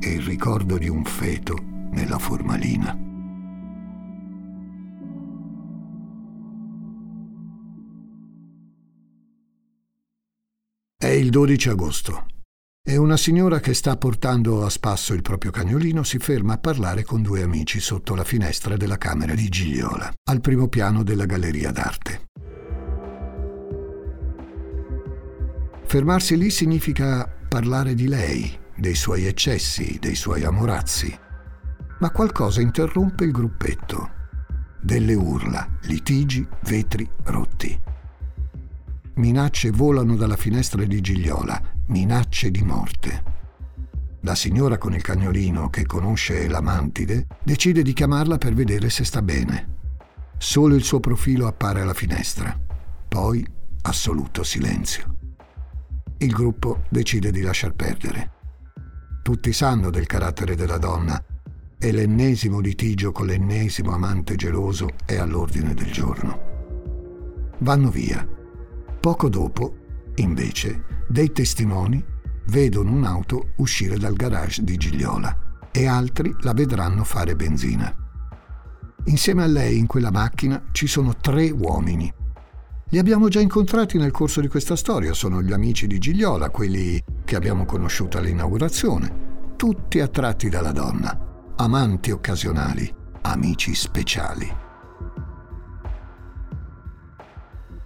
e 0.00 0.12
il 0.12 0.22
ricordo 0.22 0.78
di 0.78 0.88
un 0.88 1.04
feto 1.04 1.58
nella 1.90 2.18
formalina. 2.18 2.98
È 10.96 11.08
il 11.08 11.28
12 11.28 11.68
agosto 11.68 12.24
e 12.86 12.98
una 12.98 13.16
signora 13.16 13.60
che 13.60 13.72
sta 13.72 13.96
portando 13.96 14.62
a 14.62 14.68
spasso 14.68 15.14
il 15.14 15.22
proprio 15.22 15.50
cagnolino 15.50 16.02
si 16.02 16.18
ferma 16.18 16.52
a 16.52 16.58
parlare 16.58 17.02
con 17.02 17.22
due 17.22 17.40
amici 17.40 17.80
sotto 17.80 18.14
la 18.14 18.24
finestra 18.24 18.76
della 18.76 18.98
camera 18.98 19.34
di 19.34 19.48
Gigliola, 19.48 20.12
al 20.24 20.42
primo 20.42 20.68
piano 20.68 21.02
della 21.02 21.24
galleria 21.24 21.70
d'arte. 21.70 22.28
Fermarsi 25.86 26.36
lì 26.36 26.50
significa 26.50 27.26
parlare 27.48 27.94
di 27.94 28.06
lei, 28.06 28.54
dei 28.76 28.94
suoi 28.94 29.24
eccessi, 29.24 29.96
dei 29.98 30.14
suoi 30.14 30.44
amorazzi. 30.44 31.18
Ma 32.00 32.10
qualcosa 32.10 32.60
interrompe 32.60 33.24
il 33.24 33.30
gruppetto. 33.30 34.10
Delle 34.82 35.14
urla, 35.14 35.66
litigi, 35.84 36.46
vetri 36.64 37.08
rotti. 37.22 37.80
Minacce 39.16 39.70
volano 39.70 40.16
dalla 40.16 40.36
finestra 40.36 40.84
di 40.84 41.00
Gigliola, 41.00 41.60
minacce 41.86 42.50
di 42.50 42.62
morte. 42.62 43.22
La 44.22 44.34
signora 44.34 44.76
con 44.76 44.92
il 44.92 45.02
cagnolino, 45.02 45.70
che 45.70 45.86
conosce 45.86 46.48
la 46.48 46.60
decide 47.40 47.82
di 47.82 47.92
chiamarla 47.92 48.38
per 48.38 48.54
vedere 48.54 48.90
se 48.90 49.04
sta 49.04 49.22
bene. 49.22 49.82
Solo 50.36 50.74
il 50.74 50.82
suo 50.82 50.98
profilo 50.98 51.46
appare 51.46 51.80
alla 51.80 51.94
finestra. 51.94 52.58
Poi 53.06 53.46
assoluto 53.82 54.42
silenzio. 54.42 55.16
Il 56.18 56.32
gruppo 56.32 56.82
decide 56.88 57.30
di 57.30 57.42
lasciar 57.42 57.72
perdere. 57.74 58.32
Tutti 59.22 59.52
sanno 59.52 59.90
del 59.90 60.06
carattere 60.06 60.56
della 60.56 60.78
donna 60.78 61.22
e 61.78 61.92
l'ennesimo 61.92 62.58
litigio 62.58 63.12
con 63.12 63.26
l'ennesimo 63.26 63.92
amante 63.92 64.34
geloso 64.34 64.88
è 65.04 65.16
all'ordine 65.16 65.72
del 65.72 65.92
giorno. 65.92 66.52
Vanno 67.58 67.90
via 67.90 68.33
Poco 69.04 69.28
dopo, 69.28 69.74
invece, 70.14 71.04
dei 71.06 71.30
testimoni 71.30 72.02
vedono 72.46 72.90
un'auto 72.90 73.50
uscire 73.56 73.98
dal 73.98 74.14
garage 74.14 74.64
di 74.64 74.78
Gigliola 74.78 75.58
e 75.70 75.86
altri 75.86 76.34
la 76.40 76.54
vedranno 76.54 77.04
fare 77.04 77.36
benzina. 77.36 77.94
Insieme 79.04 79.42
a 79.42 79.46
lei 79.46 79.76
in 79.76 79.86
quella 79.86 80.10
macchina 80.10 80.68
ci 80.72 80.86
sono 80.86 81.16
tre 81.16 81.50
uomini. 81.50 82.10
Li 82.88 82.98
abbiamo 82.98 83.28
già 83.28 83.40
incontrati 83.40 83.98
nel 83.98 84.10
corso 84.10 84.40
di 84.40 84.48
questa 84.48 84.74
storia, 84.74 85.12
sono 85.12 85.42
gli 85.42 85.52
amici 85.52 85.86
di 85.86 85.98
Gigliola, 85.98 86.48
quelli 86.48 86.98
che 87.26 87.36
abbiamo 87.36 87.66
conosciuto 87.66 88.16
all'inaugurazione, 88.16 89.52
tutti 89.56 90.00
attratti 90.00 90.48
dalla 90.48 90.72
donna, 90.72 91.52
amanti 91.56 92.10
occasionali, 92.10 92.90
amici 93.20 93.74
speciali. 93.74 94.63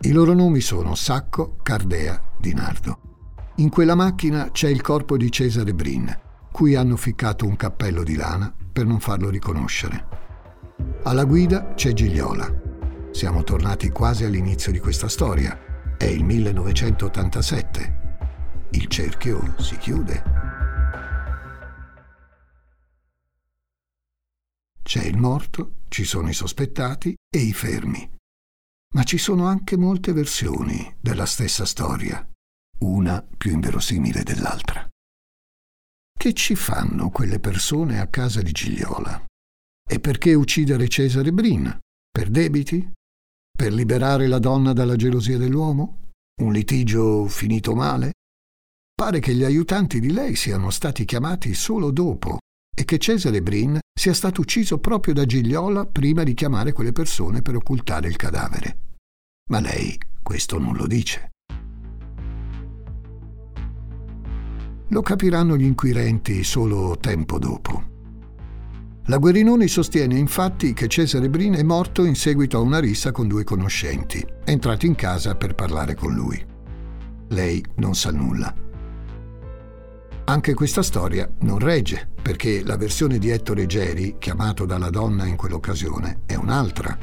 I 0.02 0.12
loro 0.12 0.32
nomi 0.32 0.60
sono 0.60 0.94
Sacco, 0.94 1.56
Cardea, 1.60 2.22
Dinardo. 2.38 3.00
In 3.56 3.68
quella 3.68 3.96
macchina 3.96 4.52
c'è 4.52 4.68
il 4.68 4.80
corpo 4.80 5.16
di 5.16 5.30
Cesare 5.32 5.74
Brin, 5.74 6.16
cui 6.52 6.76
hanno 6.76 6.96
ficcato 6.96 7.44
un 7.44 7.56
cappello 7.56 8.04
di 8.04 8.14
lana 8.14 8.54
per 8.72 8.86
non 8.86 9.00
farlo 9.00 9.28
riconoscere. 9.28 10.06
Alla 11.02 11.24
guida 11.24 11.74
c'è 11.74 11.92
Gigliola. 11.94 12.48
Siamo 13.10 13.42
tornati 13.42 13.90
quasi 13.90 14.24
all'inizio 14.24 14.70
di 14.70 14.78
questa 14.78 15.08
storia. 15.08 15.96
È 15.96 16.04
il 16.04 16.22
1987. 16.22 17.96
Il 18.70 18.86
cerchio 18.86 19.54
si 19.58 19.76
chiude. 19.78 20.22
C'è 24.80 25.02
il 25.02 25.18
morto, 25.18 25.72
ci 25.88 26.04
sono 26.04 26.28
i 26.28 26.34
sospettati 26.34 27.16
e 27.28 27.38
i 27.40 27.52
fermi. 27.52 28.17
Ma 28.94 29.02
ci 29.02 29.18
sono 29.18 29.46
anche 29.46 29.76
molte 29.76 30.12
versioni 30.12 30.96
della 31.00 31.26
stessa 31.26 31.64
storia, 31.64 32.26
una 32.80 33.22
più 33.22 33.52
inverosimile 33.52 34.22
dell'altra. 34.22 34.88
Che 36.18 36.32
ci 36.32 36.54
fanno 36.54 37.10
quelle 37.10 37.38
persone 37.38 38.00
a 38.00 38.08
casa 38.08 38.42
di 38.42 38.50
Gigliola? 38.50 39.24
E 39.88 40.00
perché 40.00 40.34
uccidere 40.34 40.88
Cesare 40.88 41.32
Brin? 41.32 41.78
Per 42.10 42.30
debiti? 42.30 42.92
Per 43.56 43.72
liberare 43.72 44.26
la 44.26 44.38
donna 44.38 44.72
dalla 44.72 44.96
gelosia 44.96 45.38
dell'uomo? 45.38 46.10
Un 46.42 46.52
litigio 46.52 47.26
finito 47.28 47.74
male? 47.74 48.12
Pare 48.94 49.20
che 49.20 49.34
gli 49.34 49.44
aiutanti 49.44 50.00
di 50.00 50.12
lei 50.12 50.34
siano 50.34 50.70
stati 50.70 51.04
chiamati 51.04 51.54
solo 51.54 51.90
dopo 51.90 52.38
e 52.76 52.84
che 52.84 52.98
Cesare 52.98 53.42
Brin 53.42 53.78
sia 53.98 54.14
stato 54.14 54.42
ucciso 54.42 54.78
proprio 54.78 55.12
da 55.12 55.24
Gigliola 55.24 55.84
prima 55.84 56.22
di 56.22 56.32
chiamare 56.32 56.72
quelle 56.72 56.92
persone 56.92 57.42
per 57.42 57.56
occultare 57.56 58.06
il 58.06 58.14
cadavere. 58.14 58.78
Ma 59.50 59.58
lei 59.58 59.98
questo 60.22 60.58
non 60.58 60.76
lo 60.76 60.86
dice. 60.86 61.30
Lo 64.90 65.02
capiranno 65.02 65.56
gli 65.56 65.64
inquirenti 65.64 66.44
solo 66.44 66.96
tempo 66.98 67.38
dopo. 67.38 67.96
La 69.06 69.18
Guerinoni 69.18 69.66
sostiene 69.66 70.16
infatti 70.16 70.74
che 70.74 70.86
Cesare 70.86 71.28
Brin 71.28 71.54
è 71.54 71.62
morto 71.64 72.04
in 72.04 72.14
seguito 72.14 72.58
a 72.58 72.60
una 72.60 72.78
rissa 72.78 73.10
con 73.10 73.26
due 73.26 73.42
conoscenti, 73.42 74.24
entrati 74.44 74.86
in 74.86 74.94
casa 74.94 75.34
per 75.34 75.54
parlare 75.54 75.94
con 75.94 76.14
lui. 76.14 76.40
Lei 77.28 77.64
non 77.76 77.94
sa 77.94 78.12
nulla. 78.12 78.67
Anche 80.28 80.52
questa 80.52 80.82
storia 80.82 81.26
non 81.40 81.58
regge, 81.58 82.06
perché 82.20 82.62
la 82.62 82.76
versione 82.76 83.16
di 83.16 83.30
Ettore 83.30 83.64
Geri, 83.64 84.16
chiamato 84.18 84.66
dalla 84.66 84.90
donna 84.90 85.24
in 85.24 85.36
quell'occasione, 85.36 86.24
è 86.26 86.34
un'altra. 86.34 86.98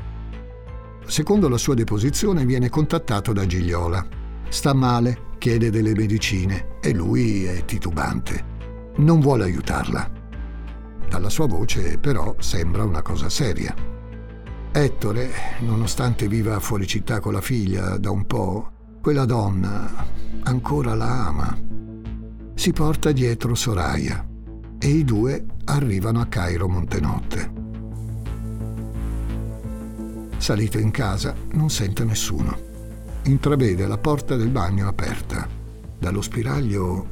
Secondo 1.08 1.50
la 1.50 1.58
sua 1.58 1.74
deposizione 1.74 2.46
viene 2.46 2.70
contattato 2.70 3.34
da 3.34 3.48
Gigliola. 3.48 4.06
Sta 4.48 4.76
male, 4.76 5.32
chiede 5.40 5.72
delle 5.72 5.96
medicine 5.96 6.78
e 6.80 6.94
lui 6.94 7.46
è 7.46 7.66
titubante. 7.66 8.94
Non 8.98 9.22
vuole 9.22 9.46
aiutarla. 9.46 10.08
Dalla 11.10 11.30
sua 11.30 11.48
voce 11.48 11.98
però 11.98 12.36
sembra 12.38 12.84
una 12.84 13.02
cosa 13.02 13.28
seria. 13.28 13.74
Ettore, 14.72 15.32
nonostante 15.62 16.28
viva 16.28 16.60
fuori 16.60 16.86
città 16.86 17.20
con 17.20 17.34
la 17.34 17.42
figlia 17.42 17.98
da 17.98 18.12
un 18.12 18.28
po', 18.28 19.00
quella 19.02 19.26
donna 19.26 20.06
ancora 20.44 20.94
la 20.94 21.26
ama 21.26 21.75
si 22.56 22.72
porta 22.72 23.12
dietro 23.12 23.54
Soraya 23.54 24.26
e 24.80 24.88
i 24.88 25.04
due 25.04 25.46
arrivano 25.66 26.22
a 26.22 26.26
Cairo 26.26 26.68
Montenotte. 26.68 27.52
Salito 30.38 30.80
in 30.80 30.90
casa 30.90 31.36
non 31.52 31.70
sente 31.70 32.04
nessuno. 32.04 32.58
intravede 33.24 33.88
la 33.88 33.98
porta 33.98 34.36
del 34.36 34.50
bagno 34.50 34.88
aperta, 34.88 35.48
dallo 35.98 36.22
spiraglio 36.22 37.08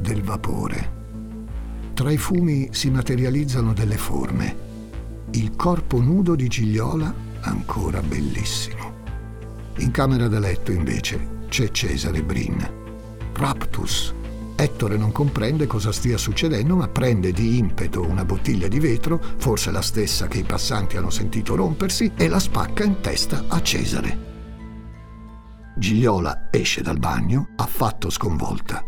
del 0.00 0.22
vapore. 0.22 1.02
Tra 1.94 2.10
i 2.10 2.16
fumi 2.16 2.68
si 2.72 2.90
materializzano 2.90 3.72
delle 3.72 3.96
forme. 3.96 4.56
Il 5.30 5.54
corpo 5.56 6.00
nudo 6.00 6.34
di 6.34 6.48
Gigliola 6.48 7.12
ancora 7.40 8.00
bellissimo. 8.00 8.92
In 9.78 9.90
camera 9.90 10.28
da 10.28 10.38
letto, 10.38 10.72
invece, 10.72 11.42
c'è 11.48 11.70
Cesare 11.70 12.22
Brin. 12.22 12.68
Raptus. 13.34 14.14
Ettore 14.56 14.96
non 14.96 15.10
comprende 15.10 15.66
cosa 15.66 15.90
stia 15.90 16.16
succedendo, 16.16 16.76
ma 16.76 16.88
prende 16.88 17.32
di 17.32 17.58
impeto 17.58 18.02
una 18.02 18.24
bottiglia 18.24 18.68
di 18.68 18.78
vetro, 18.78 19.20
forse 19.36 19.70
la 19.70 19.82
stessa 19.82 20.28
che 20.28 20.38
i 20.38 20.44
passanti 20.44 20.96
hanno 20.96 21.10
sentito 21.10 21.56
rompersi, 21.56 22.12
e 22.16 22.28
la 22.28 22.38
spacca 22.38 22.84
in 22.84 23.00
testa 23.00 23.44
a 23.48 23.60
Cesare. 23.60 24.32
Gigliola 25.76 26.48
esce 26.52 26.82
dal 26.82 26.98
bagno, 26.98 27.48
affatto 27.56 28.10
sconvolta. 28.10 28.82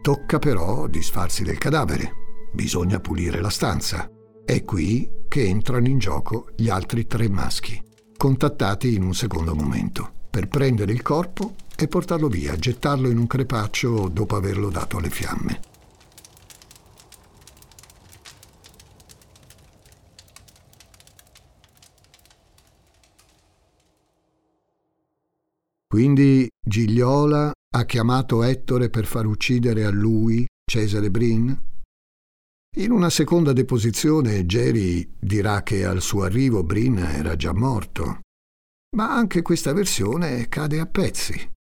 Tocca 0.00 0.38
però 0.38 0.86
disfarsi 0.86 1.42
del 1.42 1.58
cadavere. 1.58 2.12
Bisogna 2.54 3.00
pulire 3.00 3.42
la 3.42 3.50
stanza. 3.50 4.08
È 4.46 4.64
qui 4.64 5.10
che 5.28 5.44
entrano 5.44 5.86
in 5.86 5.98
gioco 5.98 6.46
gli 6.56 6.70
altri 6.70 7.06
tre 7.06 7.28
maschi, 7.28 7.78
contattati 8.16 8.94
in 8.94 9.02
un 9.02 9.14
secondo 9.14 9.54
momento, 9.54 10.10
per 10.30 10.48
prendere 10.48 10.92
il 10.92 11.02
corpo 11.02 11.54
e 11.80 11.86
portarlo 11.86 12.26
via, 12.26 12.56
gettarlo 12.56 13.08
in 13.08 13.18
un 13.18 13.28
crepaccio 13.28 14.08
dopo 14.08 14.34
averlo 14.34 14.68
dato 14.68 14.96
alle 14.96 15.10
fiamme. 15.10 15.60
Quindi 25.86 26.48
Gigliola 26.60 27.52
ha 27.70 27.84
chiamato 27.84 28.42
Ettore 28.42 28.90
per 28.90 29.06
far 29.06 29.26
uccidere 29.26 29.84
a 29.84 29.90
lui 29.90 30.44
Cesare 30.68 31.10
Brin? 31.10 31.56
In 32.76 32.90
una 32.90 33.08
seconda 33.08 33.52
deposizione 33.52 34.46
Geri 34.46 35.14
dirà 35.18 35.62
che 35.62 35.84
al 35.84 36.02
suo 36.02 36.24
arrivo 36.24 36.64
Brin 36.64 36.98
era 36.98 37.36
già 37.36 37.52
morto. 37.52 38.20
Ma 38.96 39.14
anche 39.14 39.42
questa 39.42 39.72
versione 39.72 40.48
cade 40.48 40.80
a 40.80 40.86
pezzi. 40.86 41.56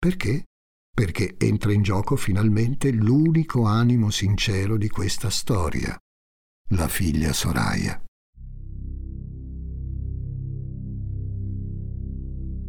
Perché? 0.00 0.44
Perché 0.90 1.34
entra 1.36 1.74
in 1.74 1.82
gioco 1.82 2.16
finalmente 2.16 2.90
l'unico 2.90 3.64
animo 3.64 4.08
sincero 4.08 4.78
di 4.78 4.88
questa 4.88 5.28
storia, 5.28 5.94
la 6.70 6.88
figlia 6.88 7.34
Soraya. 7.34 8.02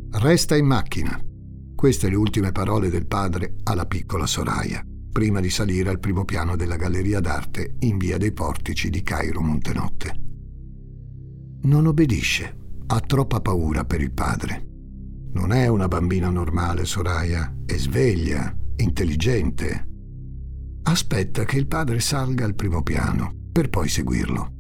Resta 0.10 0.58
in 0.58 0.66
macchina. 0.66 1.18
Queste 1.74 2.10
le 2.10 2.16
ultime 2.16 2.52
parole 2.52 2.90
del 2.90 3.08
padre 3.08 3.56
alla 3.64 3.86
piccola 3.86 4.26
Soraya, 4.26 4.86
prima 5.10 5.40
di 5.40 5.50
salire 5.50 5.90
al 5.90 6.00
primo 6.00 6.26
piano 6.26 6.58
della 6.58 6.76
galleria 6.76 7.22
d'arte 7.22 7.78
in 7.80 7.98
via 7.98 8.18
dei 8.18 8.34
Portici 8.34 8.90
di 8.90 9.04
Cairo 9.04 9.40
Montenotte. 9.40 10.22
Non 11.62 11.86
obbedisce, 11.86 12.58
ha 12.88 13.00
troppa 13.00 13.40
paura 13.40 13.86
per 13.86 14.02
il 14.02 14.12
padre. 14.12 14.71
Non 15.34 15.54
è 15.54 15.68
una 15.68 15.88
bambina 15.88 16.30
normale, 16.30 16.86
Soraya, 16.86 17.56
è 17.66 17.78
sveglia, 17.78 18.54
intelligente. 18.78 19.88
Aspetta 20.84 21.46
che 21.46 21.58
il 21.58 21.68
padre 21.68 22.00
salga 22.00 22.44
al 22.44 22.56
primo 22.56 22.84
piano, 22.84 23.34
per 23.52 23.70
poi 23.70 23.88
seguirlo. 23.88 24.54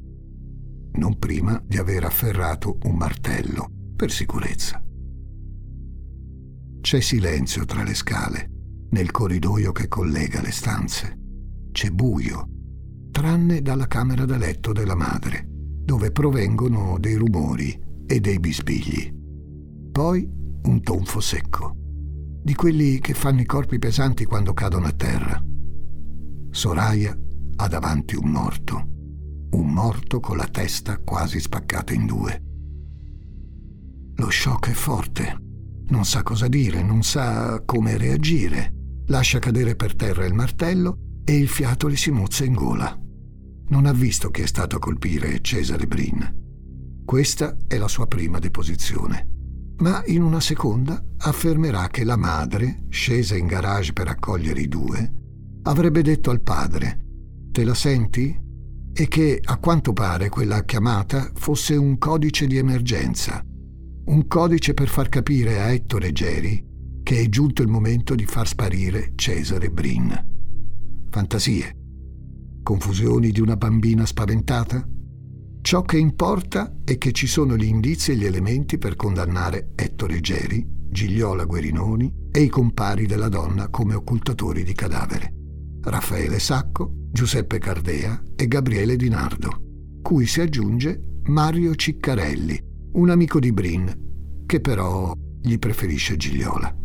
Non 0.94 1.18
prima 1.20 1.62
di 1.66 1.78
aver 1.78 2.06
afferrato 2.06 2.78
un 2.84 2.96
martello, 2.96 3.70
per 3.96 4.12
sicurezza. 4.12 4.82
C'è 6.80 7.00
silenzio 7.00 7.66
tra 7.66 7.84
le 7.84 7.94
scale, 7.94 8.50
nel 8.92 9.12
corridoio 9.12 9.72
che 9.72 9.88
collega 9.88 10.42
le 10.42 10.52
stanze. 10.52 11.18
C'è 11.72 11.90
buio, 11.90 12.48
tranne 13.12 13.62
dalla 13.62 13.88
camera 13.88 14.26
da 14.26 14.38
letto 14.38 14.72
della 14.72 14.96
madre, 14.96 15.46
dove 15.48 16.12
provengono 16.12 16.98
dei 16.98 17.16
rumori 17.16 17.78
e 18.06 18.20
dei 18.20 18.40
bisbigli. 18.40 19.14
Poi 19.92 20.40
un 20.64 20.82
tonfo 20.82 21.20
secco, 21.20 21.76
di 22.44 22.54
quelli 22.56 23.00
che 23.00 23.14
fanno 23.14 23.42
i 23.42 23.46
corpi 23.46 23.80
pesanti 23.80 24.26
quando 24.26 24.54
cadono 24.54 24.88
a 24.88 24.92
terra. 24.92 25.44
Soraya 26.50 27.18
ha 27.56 27.68
davanti 27.68 28.16
un 28.16 28.30
morto, 28.30 28.76
un 29.52 29.72
morto 29.72 30.20
con 30.20 30.38
la 30.38 30.48
testa 30.48 30.98
quasi 30.98 31.40
spaccata 31.40 31.94
in 31.94 32.06
due. 32.06 32.44
Lo 34.16 34.30
shock 34.30 34.70
è 34.70 34.74
forte 34.74 35.50
non 35.92 36.06
sa 36.06 36.24
cosa 36.24 36.48
dire, 36.48 36.82
non 36.82 37.04
sa 37.04 37.62
come 37.66 37.98
reagire. 37.98 38.74
Lascia 39.08 39.40
cadere 39.40 39.76
per 39.76 39.94
terra 39.96 40.26
il 40.26 40.34
martello 40.34 41.20
e 41.26 41.36
il 41.36 41.50
fiato 41.50 41.90
le 41.90 41.98
si 41.98 42.12
mozza 42.12 42.46
in 42.46 42.54
gola. 42.54 42.98
Non 43.68 43.86
ha 43.86 43.92
visto 43.92 44.30
che 44.30 44.44
è 44.44 44.48
stato 44.48 44.78
a 44.78 44.80
colpire 44.80 45.42
Cesare 45.42 45.88
Brin. 45.88 47.04
Questa 47.04 47.58
è 47.68 47.78
la 47.78 47.90
sua 47.90 48.08
prima 48.08 48.40
deposizione. 48.40 49.31
Ma 49.82 50.02
in 50.06 50.22
una 50.22 50.40
seconda 50.40 51.04
affermerà 51.18 51.88
che 51.88 52.04
la 52.04 52.18
madre, 52.18 52.86
scesa 52.90 53.36
in 53.36 53.48
garage 53.48 53.94
per 53.94 54.08
accogliere 54.08 54.62
i 54.62 54.68
due, 54.68 55.12
avrebbe 55.64 56.02
detto 56.02 56.30
al 56.30 56.42
padre: 56.42 57.06
Te 57.52 57.64
la 57.64 57.74
senti? 57.74 58.40
E 58.94 59.08
che 59.08 59.40
a 59.42 59.58
quanto 59.58 59.94
pare 59.94 60.30
quella 60.30 60.64
chiamata 60.64 61.32
fosse 61.34 61.76
un 61.76 61.98
codice 61.98 62.46
di 62.46 62.58
emergenza 62.58 63.44
un 64.04 64.28
codice 64.28 64.74
per 64.74 64.90
far 64.90 65.10
capire 65.10 65.62
a 65.62 65.72
Ettore 65.72 66.12
Geri 66.12 66.70
che 67.04 67.20
è 67.20 67.30
giunto 67.30 67.62
il 67.62 67.68
momento 67.68 68.16
di 68.16 68.26
far 68.26 68.48
sparire 68.48 69.14
Cesare 69.16 69.70
Brin. 69.70 70.28
Fantasie? 71.10 71.76
Confusioni 72.64 73.32
di 73.32 73.40
una 73.40 73.56
bambina 73.56 74.06
spaventata? 74.06 74.88
Ciò 75.62 75.84
che 75.84 75.98
importa 75.98 76.76
è 76.84 76.98
che 76.98 77.12
ci 77.12 77.28
sono 77.28 77.56
gli 77.56 77.66
indizi 77.66 78.12
e 78.12 78.16
gli 78.16 78.26
elementi 78.26 78.80
per 78.80 78.96
condannare 78.96 79.72
Ettore 79.76 80.20
Geri, 80.20 80.66
Gigliola 80.68 81.46
Guerinoni 81.46 82.12
e 82.32 82.42
i 82.42 82.50
compari 82.50 83.06
della 83.06 83.30
donna 83.30 83.70
come 83.70 83.94
occultatori 83.94 84.64
di 84.64 84.74
cadavere. 84.74 85.34
Raffaele 85.84 86.40
Sacco, 86.40 86.92
Giuseppe 87.12 87.60
Cardea 87.60 88.22
e 88.36 88.48
Gabriele 88.48 88.96
Di 88.96 89.08
Nardo, 89.08 89.50
cui 90.02 90.26
si 90.26 90.42
aggiunge 90.42 91.20
Mario 91.26 91.76
Ciccarelli, 91.76 92.60
un 92.94 93.10
amico 93.12 93.40
di 93.40 93.54
Brin, 93.54 94.44
che 94.46 94.60
però 94.62 95.14
gli 95.42 95.58
preferisce 95.58 96.18
Gigliola. 96.18 96.81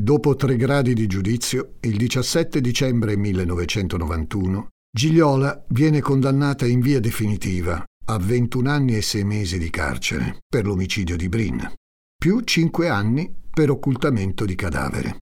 Dopo 0.00 0.34
tre 0.34 0.56
gradi 0.56 0.94
di 0.94 1.06
giudizio, 1.06 1.74
il 1.80 1.98
17 1.98 2.62
dicembre 2.62 3.18
1991, 3.18 4.68
Gigliola 4.90 5.62
viene 5.68 6.00
condannata 6.00 6.66
in 6.66 6.80
via 6.80 7.00
definitiva 7.00 7.84
a 8.06 8.18
21 8.18 8.70
anni 8.70 8.96
e 8.96 9.02
6 9.02 9.24
mesi 9.24 9.58
di 9.58 9.68
carcere 9.68 10.38
per 10.48 10.64
l'omicidio 10.64 11.16
di 11.18 11.28
Brin, 11.28 11.70
più 12.16 12.40
5 12.40 12.88
anni 12.88 13.30
per 13.50 13.68
occultamento 13.68 14.46
di 14.46 14.54
cadavere. 14.54 15.18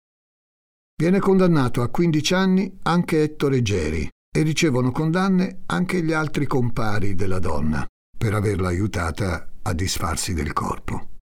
Viene 0.97 1.19
condannato 1.19 1.83
a 1.83 1.89
15 1.89 2.35
anni 2.35 2.79
anche 2.83 3.25
Ettore 3.25 3.63
Geri, 3.63 4.09
e 4.31 4.43
ricevono 4.43 4.93
condanne 4.93 5.63
anche 5.67 6.05
gli 6.05 6.13
altri 6.13 6.47
compari 6.47 7.17
della 7.17 7.41
donna 7.41 7.85
per 8.17 8.33
averla 8.33 8.69
aiutata 8.69 9.55
a 9.61 9.73
disfarsi 9.73 10.35
del 10.35 10.53
corpo. 10.53 11.18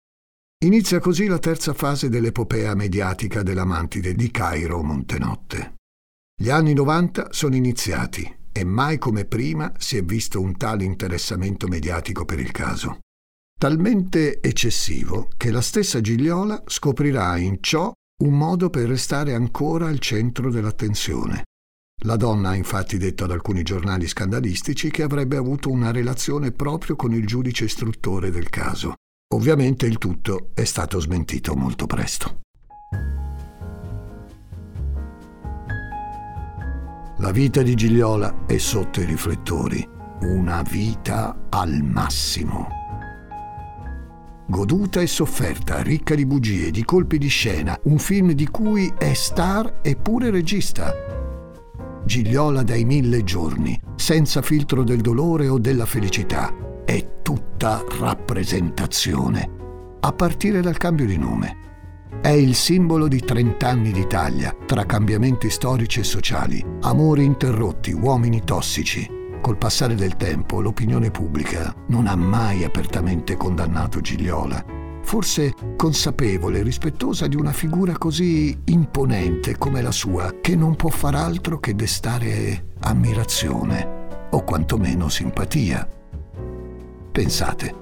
Inizia 0.62 1.00
così 1.00 1.26
la 1.26 1.38
terza 1.38 1.74
fase 1.74 2.08
dell'epopea 2.08 2.74
mediatica 2.74 3.42
della 3.42 3.64
mantide 3.64 4.14
di 4.14 4.30
Cairo 4.30 4.82
Montenotte. 4.82 5.74
Gli 6.40 6.50
anni 6.50 6.72
90 6.72 7.32
sono 7.32 7.56
iniziati 7.56 8.36
e 8.52 8.64
mai 8.64 8.98
come 8.98 9.24
prima 9.24 9.72
si 9.78 9.96
è 9.96 10.04
visto 10.04 10.40
un 10.40 10.56
tale 10.56 10.84
interessamento 10.84 11.66
mediatico 11.66 12.24
per 12.24 12.38
il 12.38 12.52
caso. 12.52 13.00
Talmente 13.58 14.40
eccessivo 14.40 15.28
che 15.36 15.50
la 15.50 15.60
stessa 15.60 16.00
Gigliola 16.00 16.62
scoprirà 16.66 17.36
in 17.38 17.58
ciò 17.60 17.92
un 18.22 18.36
modo 18.36 18.70
per 18.70 18.86
restare 18.88 19.34
ancora 19.34 19.88
al 19.88 19.98
centro 19.98 20.50
dell'attenzione 20.50 21.44
la 22.04 22.16
donna 22.16 22.50
ha 22.50 22.54
infatti 22.56 22.98
detto 22.98 23.24
ad 23.24 23.30
alcuni 23.30 23.62
giornali 23.62 24.08
scandalistici 24.08 24.90
che 24.90 25.04
avrebbe 25.04 25.36
avuto 25.36 25.70
una 25.70 25.92
relazione 25.92 26.50
proprio 26.50 26.96
con 26.96 27.14
il 27.14 27.26
giudice 27.26 27.64
istruttore 27.64 28.30
del 28.30 28.48
caso. 28.48 28.94
Ovviamente 29.32 29.86
il 29.86 29.98
tutto 29.98 30.50
è 30.54 30.64
stato 30.64 31.00
smentito 31.00 31.54
molto 31.54 31.86
presto. 31.86 32.40
La 37.18 37.30
vita 37.30 37.62
di 37.62 37.74
Gigliola 37.74 38.44
è 38.46 38.58
sotto 38.58 39.00
i 39.00 39.04
riflettori, 39.04 39.88
una 40.20 40.62
vita 40.62 41.46
al 41.48 41.82
massimo. 41.82 42.68
Goduta 44.46 45.00
e 45.00 45.06
sofferta, 45.06 45.82
ricca 45.82 46.14
di 46.14 46.26
bugie, 46.26 46.70
di 46.70 46.84
colpi 46.84 47.16
di 47.16 47.28
scena, 47.28 47.78
un 47.84 47.98
film 47.98 48.32
di 48.32 48.48
cui 48.48 48.92
è 48.98 49.14
star 49.14 49.78
e 49.82 49.96
pure 49.96 50.30
regista 50.30 50.92
Gigliola 52.04 52.62
dai 52.62 52.84
mille 52.84 53.22
giorni, 53.22 53.80
senza 53.94 54.42
filtro 54.42 54.82
del 54.82 55.00
dolore 55.00 55.48
o 55.48 55.58
della 55.58 55.86
felicità. 55.86 56.71
È 56.84 57.20
tutta 57.22 57.84
rappresentazione, 58.00 59.48
a 60.00 60.12
partire 60.12 60.60
dal 60.60 60.76
cambio 60.76 61.06
di 61.06 61.16
nome. 61.16 61.60
È 62.20 62.28
il 62.28 62.54
simbolo 62.54 63.08
di 63.08 63.20
30 63.20 63.68
anni 63.68 63.92
d'Italia, 63.92 64.54
tra 64.66 64.84
cambiamenti 64.84 65.48
storici 65.48 66.00
e 66.00 66.04
sociali, 66.04 66.64
amori 66.80 67.24
interrotti, 67.24 67.92
uomini 67.92 68.42
tossici. 68.44 69.08
Col 69.40 69.56
passare 69.56 69.94
del 69.94 70.16
tempo 70.16 70.60
l'opinione 70.60 71.10
pubblica 71.10 71.74
non 71.88 72.06
ha 72.06 72.16
mai 72.16 72.64
apertamente 72.64 73.36
condannato 73.36 74.00
Gigliola, 74.00 74.64
forse 75.02 75.54
consapevole 75.76 76.58
e 76.58 76.62
rispettosa 76.62 77.26
di 77.28 77.36
una 77.36 77.52
figura 77.52 77.96
così 77.96 78.56
imponente 78.66 79.56
come 79.56 79.82
la 79.82 79.92
sua, 79.92 80.34
che 80.40 80.56
non 80.56 80.74
può 80.76 80.90
far 80.90 81.14
altro 81.14 81.58
che 81.60 81.74
destare 81.74 82.72
ammirazione 82.80 84.28
o 84.30 84.42
quantomeno 84.44 85.08
simpatia. 85.08 85.88
Pensate, 87.12 87.74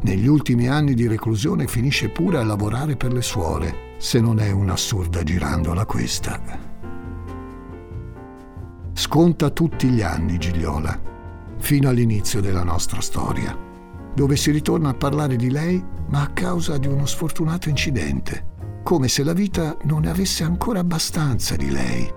negli 0.00 0.26
ultimi 0.26 0.66
anni 0.66 0.94
di 0.94 1.06
reclusione 1.06 1.66
finisce 1.66 2.08
pure 2.08 2.38
a 2.38 2.42
lavorare 2.42 2.96
per 2.96 3.12
le 3.12 3.20
suore, 3.20 3.96
se 3.98 4.18
non 4.18 4.40
è 4.40 4.50
un'assurda 4.50 5.22
girandola 5.22 5.84
questa. 5.84 6.40
Sconta 8.94 9.50
tutti 9.50 9.88
gli 9.88 10.00
anni 10.00 10.38
Gigliola, 10.38 10.98
fino 11.58 11.90
all'inizio 11.90 12.40
della 12.40 12.64
nostra 12.64 13.02
storia, 13.02 13.54
dove 14.14 14.36
si 14.36 14.50
ritorna 14.52 14.88
a 14.88 14.94
parlare 14.94 15.36
di 15.36 15.50
lei, 15.50 15.84
ma 16.08 16.22
a 16.22 16.28
causa 16.28 16.78
di 16.78 16.86
uno 16.86 17.04
sfortunato 17.04 17.68
incidente, 17.68 18.80
come 18.82 19.08
se 19.08 19.22
la 19.22 19.34
vita 19.34 19.76
non 19.82 20.00
ne 20.00 20.08
avesse 20.08 20.44
ancora 20.44 20.80
abbastanza 20.80 21.56
di 21.56 21.70
lei. 21.70 22.10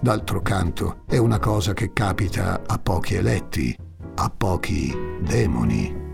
D'altro 0.00 0.40
canto, 0.40 1.02
è 1.06 1.18
una 1.18 1.38
cosa 1.38 1.74
che 1.74 1.92
capita 1.92 2.62
a 2.66 2.78
pochi 2.78 3.16
eletti, 3.16 3.76
a 4.14 4.30
pochi 4.30 4.94
demoni. 5.20 6.04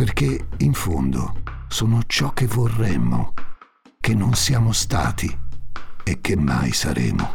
Perché 0.00 0.46
in 0.60 0.72
fondo 0.72 1.42
sono 1.68 2.00
ciò 2.06 2.32
che 2.32 2.46
vorremmo, 2.46 3.34
che 4.00 4.14
non 4.14 4.32
siamo 4.32 4.72
stati 4.72 5.38
e 6.02 6.20
che 6.22 6.36
mai 6.36 6.72
saremo. 6.72 7.34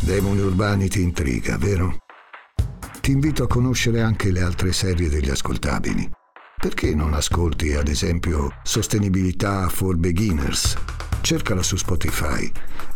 Demoni 0.00 0.40
urbani 0.40 0.88
ti 0.88 1.00
intriga, 1.00 1.56
vero? 1.56 2.05
Ti 3.06 3.12
invito 3.12 3.44
a 3.44 3.46
conoscere 3.46 4.00
anche 4.00 4.32
le 4.32 4.42
altre 4.42 4.72
serie 4.72 5.08
degli 5.08 5.30
ascoltabili. 5.30 6.10
Perché 6.60 6.92
non 6.92 7.14
ascolti, 7.14 7.72
ad 7.72 7.86
esempio, 7.86 8.50
Sostenibilità 8.64 9.68
for 9.68 9.94
Beginners? 9.94 10.74
Cercala 11.20 11.62
su 11.62 11.76
Spotify 11.76 12.50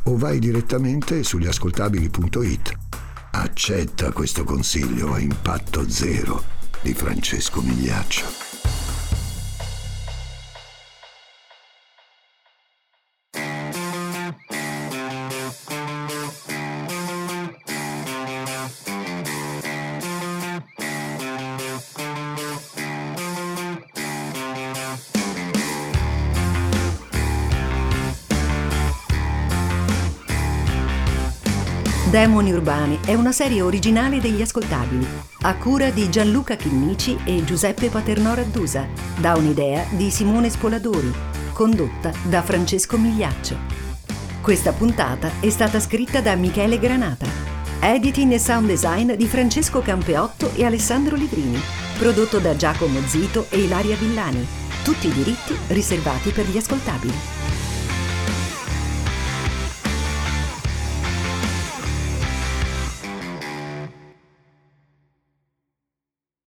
o 0.06 0.16
vai 0.16 0.40
direttamente 0.40 1.22
sugli 1.22 1.46
ascoltabili.it. 1.46 2.76
Accetta 3.30 4.10
questo 4.10 4.42
consiglio 4.42 5.12
a 5.12 5.20
impatto 5.20 5.88
zero 5.88 6.42
di 6.82 6.92
Francesco 6.92 7.62
Migliaccio. 7.62 8.49
Demoni 32.10 32.50
Urbani 32.50 32.98
è 33.06 33.14
una 33.14 33.30
serie 33.30 33.62
originale 33.62 34.18
degli 34.18 34.42
ascoltabili, 34.42 35.06
a 35.42 35.54
cura 35.54 35.90
di 35.90 36.10
Gianluca 36.10 36.56
Chinnici 36.56 37.16
e 37.24 37.44
Giuseppe 37.44 37.88
Paternò 37.88 38.34
Raddusa, 38.34 38.88
da 39.16 39.36
un'idea 39.36 39.86
di 39.90 40.10
Simone 40.10 40.50
Spoladori, 40.50 41.12
condotta 41.52 42.10
da 42.24 42.42
Francesco 42.42 42.98
Migliaccio. 42.98 43.56
Questa 44.40 44.72
puntata 44.72 45.30
è 45.38 45.48
stata 45.50 45.78
scritta 45.78 46.20
da 46.20 46.34
Michele 46.34 46.80
Granata, 46.80 47.26
editing 47.78 48.32
e 48.32 48.40
sound 48.40 48.66
design 48.66 49.12
di 49.12 49.28
Francesco 49.28 49.80
Campeotto 49.80 50.50
e 50.56 50.64
Alessandro 50.64 51.14
Livrini, 51.14 51.60
prodotto 51.96 52.40
da 52.40 52.56
Giacomo 52.56 52.98
Zito 53.06 53.46
e 53.50 53.60
Ilaria 53.60 53.94
Villani, 53.94 54.44
tutti 54.82 55.06
i 55.06 55.12
diritti 55.12 55.56
riservati 55.68 56.30
per 56.30 56.48
gli 56.48 56.56
ascoltabili. 56.56 57.39